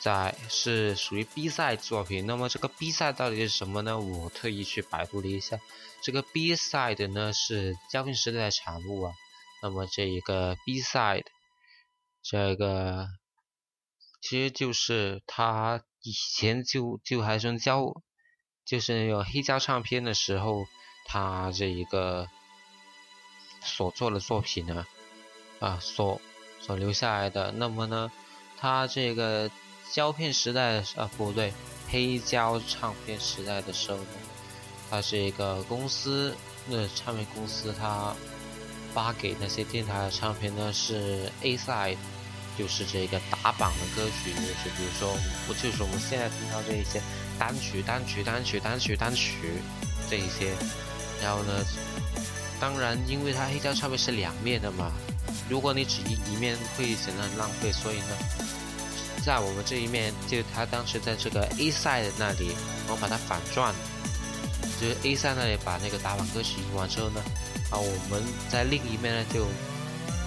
[0.00, 2.26] 在是属于 B 赛作品。
[2.26, 3.96] 那么这个 B 赛到底是什么呢？
[3.96, 5.56] 我特意去百度了一下，
[6.02, 9.12] 这个 B side 呢是胶片时代的产物啊。
[9.62, 11.26] 那么这一个 B side，
[12.22, 13.08] 这个
[14.22, 17.92] 其实就是他以前就就还剩胶，
[18.64, 20.64] 就是那种黑胶唱片的时候，
[21.06, 22.26] 他这一个
[23.62, 24.86] 所做的作品呢，
[25.58, 26.20] 啊，所
[26.60, 27.52] 所留下来的。
[27.52, 28.10] 那么呢，
[28.56, 29.50] 他这个
[29.92, 31.52] 胶片时代啊，不对，
[31.90, 34.06] 黑胶唱片时代的时候呢，
[34.90, 36.34] 它是一个公司，
[36.66, 38.12] 那唱片公司它
[38.92, 41.96] 发给那些电台的唱片呢是 A side，
[42.58, 47.00] 就是这个打榜的歌曲，就是比如说，不就是我们现在听到这一些
[47.38, 49.62] 单曲、单曲、单曲、单曲、单曲
[50.10, 50.52] 这一些，
[51.22, 51.64] 然后呢，
[52.58, 54.90] 当然因为它黑胶唱片是两面的嘛，
[55.48, 58.16] 如果你只一一面会显得很浪费，所以呢，
[59.24, 62.50] 在我们这一面，就它当时在这个 A side 那里，
[62.88, 63.72] 我们把它反转，
[64.80, 67.20] 就是 A 三那里把那个打榜歌曲印完之后呢，
[67.70, 69.46] 啊，我们在另一面呢就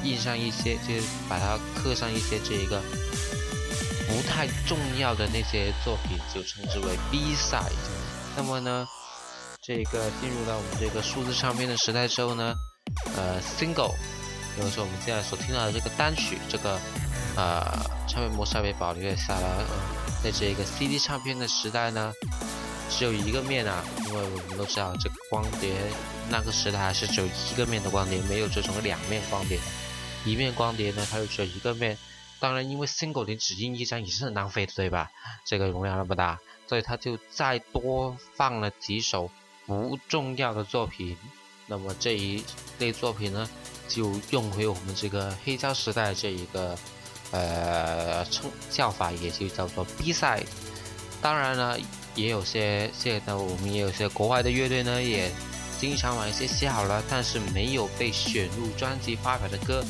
[0.04, 0.94] 印上一些，就
[1.30, 2.82] 把它刻上一些这一个
[4.08, 7.72] 不太重要的那些作品，就称之为 B side。
[8.36, 8.88] 那么呢，
[9.62, 12.54] 这个进入到我们这个数字唱片的时代之后呢，
[13.16, 13.94] 呃，single，
[14.56, 16.80] 比如说我们现在所听到的这个单曲，这个
[17.36, 17.64] 呃
[18.08, 19.48] 唱片模式被保留了下来。
[19.48, 19.66] 呃，
[20.24, 22.12] 在这个 CD 唱片的时代呢，
[22.90, 23.84] 只有一个面啊，
[24.14, 25.74] 因为我们都知道这个光碟
[26.30, 29.60] 那个时代还是只有一个面的光碟，没有这种两面光碟。
[30.24, 31.98] 一面光碟呢，它就只有一个面。
[32.40, 35.10] 当然，因为 single 你只印一张也是很浪费的，对吧？
[35.44, 39.32] 这个容量那么大，所以它就再多放了几首
[39.66, 41.18] 不重要的作品。
[41.66, 42.44] 那么这一
[42.78, 43.50] 类作品呢，
[43.88, 46.78] 就用回我们这个黑胶时代这一个
[47.32, 50.46] 呃称叫法，也就叫做 B side。
[51.20, 51.80] 当然呢，
[52.16, 55.32] 也有些现在我们也有些国外的乐队呢，也
[55.80, 59.84] 经常把一些写好了但是没有被选入专辑发表的歌，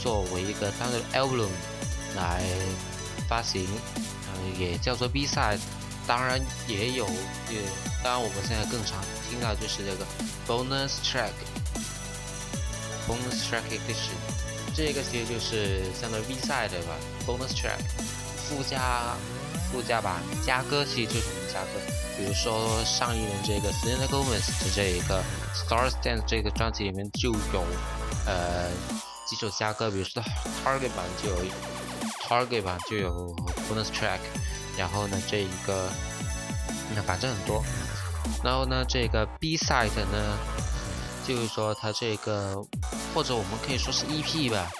[0.00, 1.48] 作为一个单独的 album
[2.16, 2.42] 来
[3.28, 3.66] 发行，
[4.04, 5.58] 嗯、也叫做 B side。
[6.06, 7.06] 当然也有，
[7.50, 7.60] 也
[8.02, 10.04] 当然我们现在更常听到就是这个
[10.48, 14.16] bonus track，bonus track edition，
[14.74, 17.78] 这个其实就是相当于 B side 对吧？bonus track，
[18.36, 19.14] 附加
[19.72, 21.80] 附加版加歌，其实就是我们加歌。
[22.18, 25.22] 比如说上一年这个 Selena Gomez 的这一个
[25.54, 27.64] Star Stand 这个专辑里面就有
[28.26, 28.68] 呃
[29.26, 30.22] 几首加歌，比如说
[30.64, 31.44] Target 版就有
[32.28, 33.34] Target 版就有
[33.68, 34.18] bonus track，
[34.76, 35.88] 然后呢这一个
[36.94, 37.64] 那反正很多，
[38.44, 40.36] 然后呢这个 B side 呢
[41.26, 42.56] 就是说它这个
[43.14, 44.70] 或者我们可以说是 EP 吧。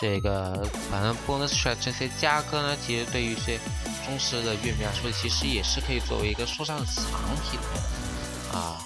[0.00, 3.60] 这个反正 bonus track 这些加歌呢，其实对于一些
[4.06, 7.04] 忠实的乐迷来说，其实也是可以作为一个说唱藏
[7.44, 8.80] 品的啊。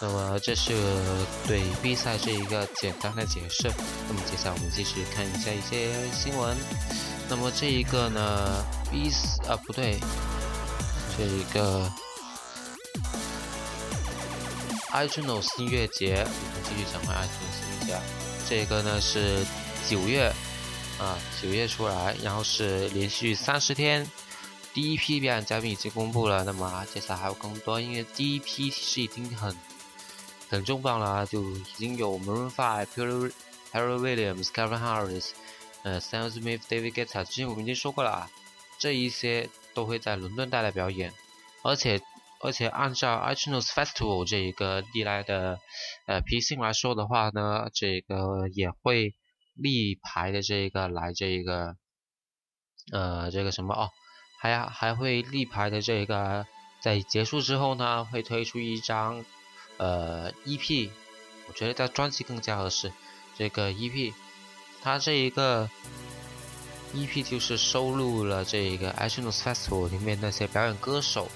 [0.00, 0.72] 那么这是
[1.46, 3.70] 对比赛这一个简单的解释。
[4.08, 6.56] 那么接下来我们继续看一下一些新闻。
[7.28, 9.12] 那么这一个呢，B
[9.48, 10.00] 啊不对，
[11.16, 11.88] 这一个
[14.92, 18.00] iTunes 音乐节，我们继续讲回 iTunes 音乐节。
[18.48, 19.46] 这个呢是
[19.88, 20.32] 九月。
[20.98, 24.04] 啊，九月出来，然后是连续三十天，
[24.74, 29.56] 第一批表演嘉宾已经公布了，那么接下来还有更多，因为第一批其实已经很
[30.50, 33.32] 很重磅了，就已经有 Maroon Five、Perry
[33.72, 35.30] Perry Williams、Kevin Harris、
[35.84, 38.30] 呃 Sam Smith、David Guetta，之前我们已经说过了啊，
[38.78, 41.14] 这一些都会在伦敦带来表演，
[41.62, 42.00] 而且
[42.40, 45.60] 而且按照 iTunes Festival 这一个历来的
[46.06, 49.14] 呃脾性来说的话呢，这个也会
[49.58, 51.76] 立牌的这个来这一个
[52.92, 53.90] 呃这个什么哦，
[54.40, 56.46] 还还会立牌的这个
[56.80, 59.24] 在结束之后呢，会推出一张
[59.76, 60.90] 呃 EP，
[61.48, 62.92] 我觉得叫专辑更加合适。
[63.36, 64.12] 这个 EP，
[64.80, 65.68] 它这一个
[66.94, 71.28] EP 就是收录了这个 a c t i o n s Festival 里面那些表演歌手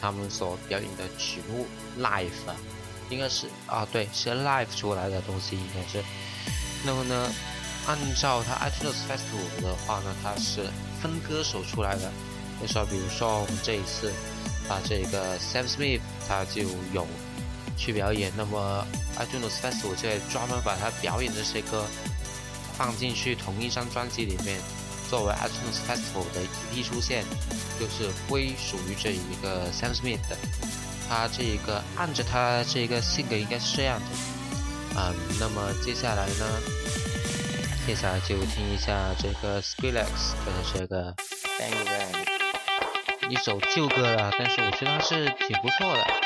[0.00, 1.66] 他们所表演的曲目
[1.98, 2.56] live，啊
[3.10, 6.02] 应该是啊对，是 live 出来的东西应该是。
[6.86, 7.32] 那么呢，
[7.86, 10.70] 按照它 iTunes Festival 的话呢，它是
[11.02, 12.10] 分歌手出来的，
[12.60, 14.12] 就说比如说我们这一次
[14.68, 16.62] 把这个 Sam Smith 他就
[16.92, 17.06] 有
[17.76, 18.86] 去表演，那么
[19.18, 21.84] iTunes Festival 就会专门把他表演这些歌
[22.76, 24.58] 放进去同一张专辑里面，
[25.10, 26.40] 作为 iTunes Festival 的
[26.72, 27.24] EP 出现，
[27.78, 30.36] 就是归属于这一个 Sam Smith 的。
[31.06, 34.06] 他这一个按着他这一个性格应该是这样的，
[34.96, 36.46] 嗯，那么接下来呢，
[37.86, 41.14] 接下来就听一下这个 Skrillex 的这个
[41.58, 46.23] Bang Bang，一首旧歌了，但是我觉得它是挺不错的。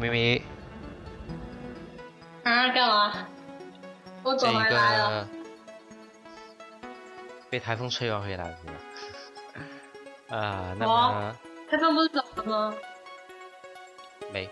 [0.00, 0.42] 咪咪，
[2.42, 3.12] 啊，干嘛？
[4.22, 5.10] 我这一走回来了。
[5.10, 5.28] 个
[7.50, 8.72] 被台风吹完回来了是吧？
[10.38, 11.36] 啊，那么
[11.70, 12.74] 台风不是走了吗？
[14.32, 14.48] 没。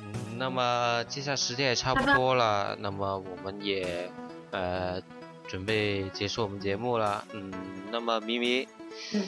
[0.00, 4.10] 嗯，那么接下来时间也差不多了，那么我们也
[4.52, 4.98] 呃
[5.46, 7.22] 准备结束我们节目了。
[7.34, 7.52] 嗯，
[7.90, 8.66] 那么咪咪，
[9.12, 9.22] 嗯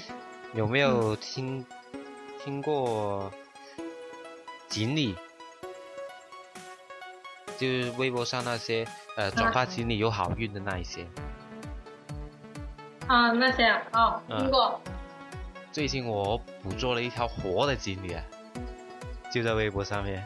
[0.55, 1.67] 有没有听、
[2.43, 3.31] 听过
[4.71, 5.15] 锦鲤？
[7.59, 8.87] 就是微博上那些
[9.17, 11.05] 呃转发锦鲤有好运的那一些。
[13.07, 14.81] 啊，那些啊，哦，嗯听过。
[15.73, 18.25] 最近我捕捉了一条活的锦鲤啊，
[19.33, 20.25] 就在微博上面。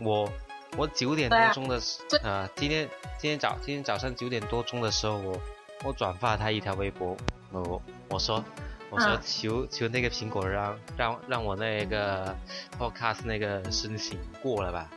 [0.00, 0.30] 我
[0.76, 2.88] 我九点多钟的时对啊、今天
[3.18, 5.40] 今天早今天早上九点多钟的时候，我
[5.84, 7.16] 我转发他一条微博，
[7.50, 8.42] 我我说
[8.90, 9.20] 我说嗯。
[9.24, 12.34] 求求那个苹果让让让我那个
[12.78, 14.90] podcast 那个申请过了吧。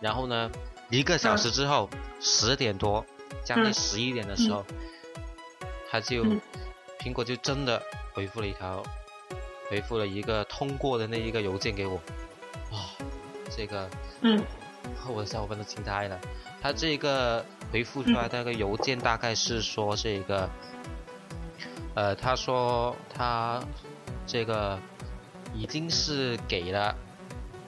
[0.00, 0.50] 然后呢，
[0.90, 1.88] 一个小时之后，
[2.20, 3.04] 十、点多
[3.44, 3.74] 将近嗯。
[3.74, 4.64] 十一点的时候，
[5.90, 6.40] 他就、嗯。
[6.98, 7.80] 苹果就真的
[8.12, 8.82] 回复了一条
[9.70, 11.94] 回复了一个通过的那一个邮件给我，
[12.72, 12.78] 哇、
[13.50, 13.88] 这个
[14.22, 14.42] 嗯。
[15.00, 16.18] 和 我的小伙伴都惊呆了。
[16.62, 20.48] 他这个回复出来的那个邮件大概是说这个，
[21.96, 23.58] 呃，他说他
[24.26, 24.78] 这个
[25.54, 26.94] 已经是给了，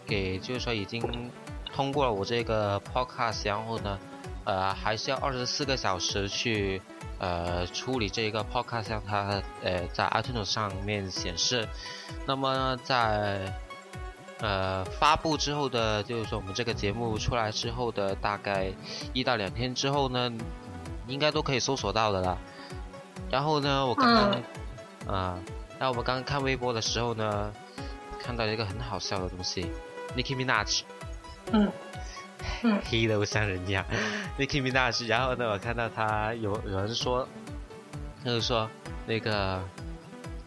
[0.07, 1.03] 给就是说已经
[1.75, 3.99] 通过了我这个 podcast，然后呢，
[4.45, 6.83] 呃，还是要二十四个小时去
[7.19, 11.67] 呃处理这个 podcast，让它呃在 iTunes 上面显示。
[12.27, 13.51] 那么在
[14.41, 18.71] 呃发布之后的，就是说我们这个节目出来之后的大概
[19.15, 20.31] 一到两天之后呢，
[21.07, 22.37] 应该都可以搜索到的啦。
[23.31, 24.31] 然后呢，我刚刚
[25.15, 25.39] 啊，
[25.79, 27.53] 然后我们刚刚看微博的时候呢，
[28.19, 29.71] 看到一个很好笑的东西
[30.17, 30.83] ，Nicki Minaj。
[31.53, 31.71] 嗯
[32.63, 33.85] 嗯 黑的像人一样
[34.39, 35.07] ，Nicki Minaj。
[35.07, 37.27] 然后呢，我看到他有有人说，
[38.23, 38.69] 他就是说
[39.07, 39.61] 那个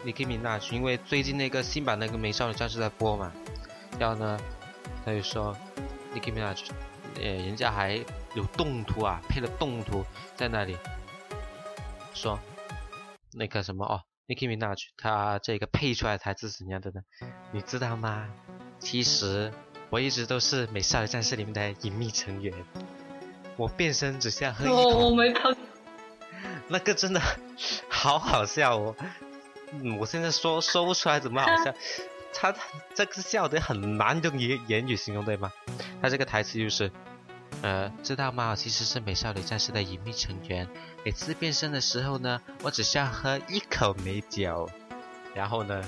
[0.06, 3.32] Nicki Minaj，因为最近那个新版那个《美少女战士》在播嘛，
[4.00, 4.40] 然后呢，
[5.06, 5.56] 他就说
[6.16, 6.70] Nicki Minaj，
[7.16, 8.04] 呃，人家还
[8.36, 10.06] 有动图啊，配了动图
[10.36, 10.78] 在那里，
[12.14, 12.40] 说
[13.34, 17.02] 那个什么哦，Nicki Minaj，他这个配出来的台词是怎样的呢？
[17.52, 18.30] 你知道吗？
[18.80, 19.52] 其实
[19.90, 22.54] 我一直都是美少女战士里面的隐秘成员，
[23.58, 25.56] 我变身只需要喝一我口我没看。
[26.68, 27.22] 那个真的
[27.90, 28.96] 好好笑哦！
[29.74, 31.74] 嗯，我现在说说不出来怎么好笑，
[32.34, 32.62] 他他
[32.96, 35.52] 这个笑得很难用言言语形容，对吗？
[36.02, 36.92] 他这个台词就是，
[37.62, 38.52] 呃，知道吗？
[38.52, 40.68] 我其实是美少女战士的隐秘成员，
[41.06, 44.68] 每次变身的时候呢，我只需要喝一口美酒，
[45.36, 45.84] 然后呢，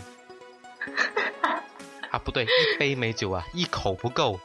[2.11, 4.39] 啊不对，一杯美酒啊，一口不够。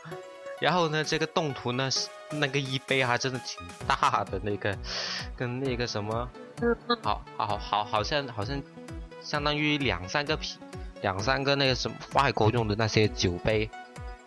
[0.61, 1.89] 然后呢，这个动图呢，
[2.31, 4.77] 那个一杯还真的挺大的，那个
[5.37, 6.29] 跟那个什么，
[7.03, 8.61] 好好好，好像好像
[9.23, 10.59] 相当于两三个啤，
[11.03, 13.71] 两三个那个什么外国用的那些酒杯，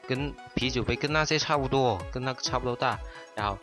[0.08, 3.00] 跟啤酒杯跟那些差不多，跟那个差不多大。
[3.34, 3.58] 然后，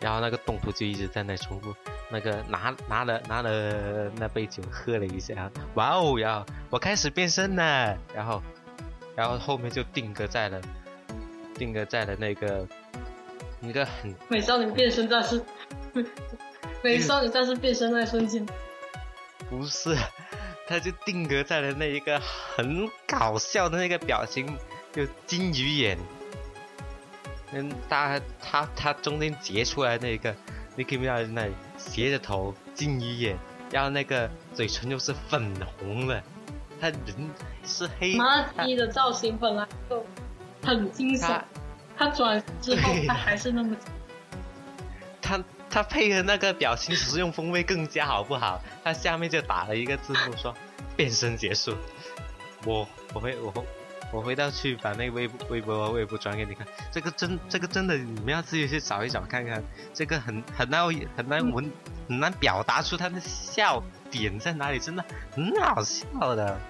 [0.00, 1.74] 然后那个动图就一直在那重复，
[2.10, 8.42] 那个拿拿了拿了那杯酒喝了一下，哇哦，然后我开始变身了，然后，
[9.14, 10.58] 然后后面就定格在了。
[11.54, 12.66] 定格在了那个
[13.60, 15.44] 一个很美少女变身战士，
[16.82, 18.46] 美少女战士变身那瞬间，
[19.50, 19.94] 不是，
[20.66, 24.56] 他就定格在了那一个很搞笑的那个表情，
[24.94, 25.98] 就金鱼眼。
[27.52, 30.34] 嗯，他他他中间截出来那个
[30.76, 33.36] Nicki Minaj 那里斜着头金鱼眼，
[33.70, 36.22] 然后那个嘴唇又是粉红的，
[36.80, 37.30] 他人
[37.64, 40.04] 是黑，马他基的造型本来就
[40.62, 41.44] 很惊悚他，
[41.96, 43.76] 他转之后他还是那么
[45.20, 48.60] 他他配合那个表情使用风味更加好不好？
[48.82, 50.54] 他下面就打了一个字幕说
[50.96, 51.76] 变身结束。
[52.64, 53.52] 我我会我
[54.12, 59.64] 我回到去把那个微微博微博转给你看，这个真这个真的你们要自己去找一找看看，
[59.94, 60.86] 这个很很难
[61.16, 61.72] 很难文
[62.06, 65.02] 很难表达出他的笑点在哪里，真的
[65.34, 66.60] 很好笑的。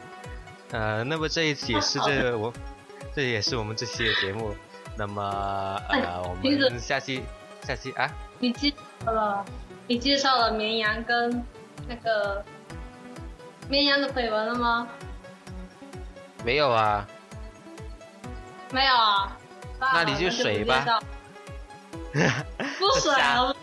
[0.70, 2.52] 呃，那么这一期也是这个我
[3.12, 4.54] 这也是我们这期的节目。
[4.96, 5.22] 那么
[5.88, 7.24] 呃，我们下期
[7.62, 8.08] 下期啊。
[8.38, 8.72] 你介
[9.04, 9.44] 绍了，
[9.88, 11.44] 你介绍了绵羊跟
[11.88, 12.44] 那个
[13.68, 14.86] 绵羊的绯闻了吗？
[16.44, 17.06] 没有啊，
[18.72, 19.38] 没有 啊。
[19.80, 21.00] 那你就水吧。
[22.12, 23.54] 不水 了。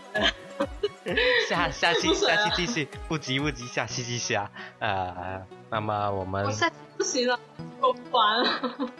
[1.48, 4.50] 下下期下期继续，不急不急，下期继续啊。
[4.78, 6.44] 呃，那么我们。
[6.44, 7.38] 我下期不行了，
[7.80, 8.90] 我完了。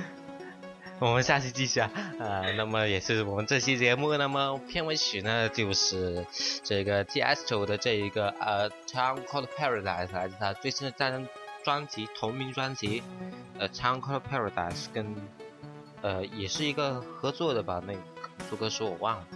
[1.00, 6.24] 我们下期继续啊，呃，那么也是我们这期节目，那么片尾曲呢就是
[6.62, 11.26] 这个 t s t o 的这一个呃《Town Called Paradise》，来自他最新的专
[11.64, 13.02] 专辑同名专辑，
[13.58, 15.16] 呃，《Town Called Paradise》跟
[16.02, 18.00] 呃也是一个合作的吧那个
[18.48, 19.26] 作歌手我忘了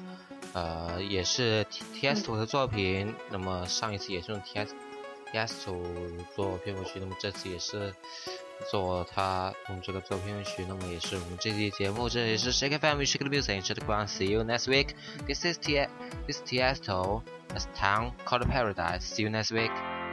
[0.52, 4.68] 呃也是 tts 的作品那么上一次也是用 ts
[5.32, 5.84] ts 图
[6.34, 7.92] 做片尾曲那么这次也是
[8.70, 14.94] 做他用这个做片尾曲那么也是我们这期节目这里是 shake family shake music and chatground see you next week
[15.26, 15.88] this is ts
[16.26, 20.03] this is ts town called paradise see you next week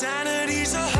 [0.00, 0.99] Sanity's a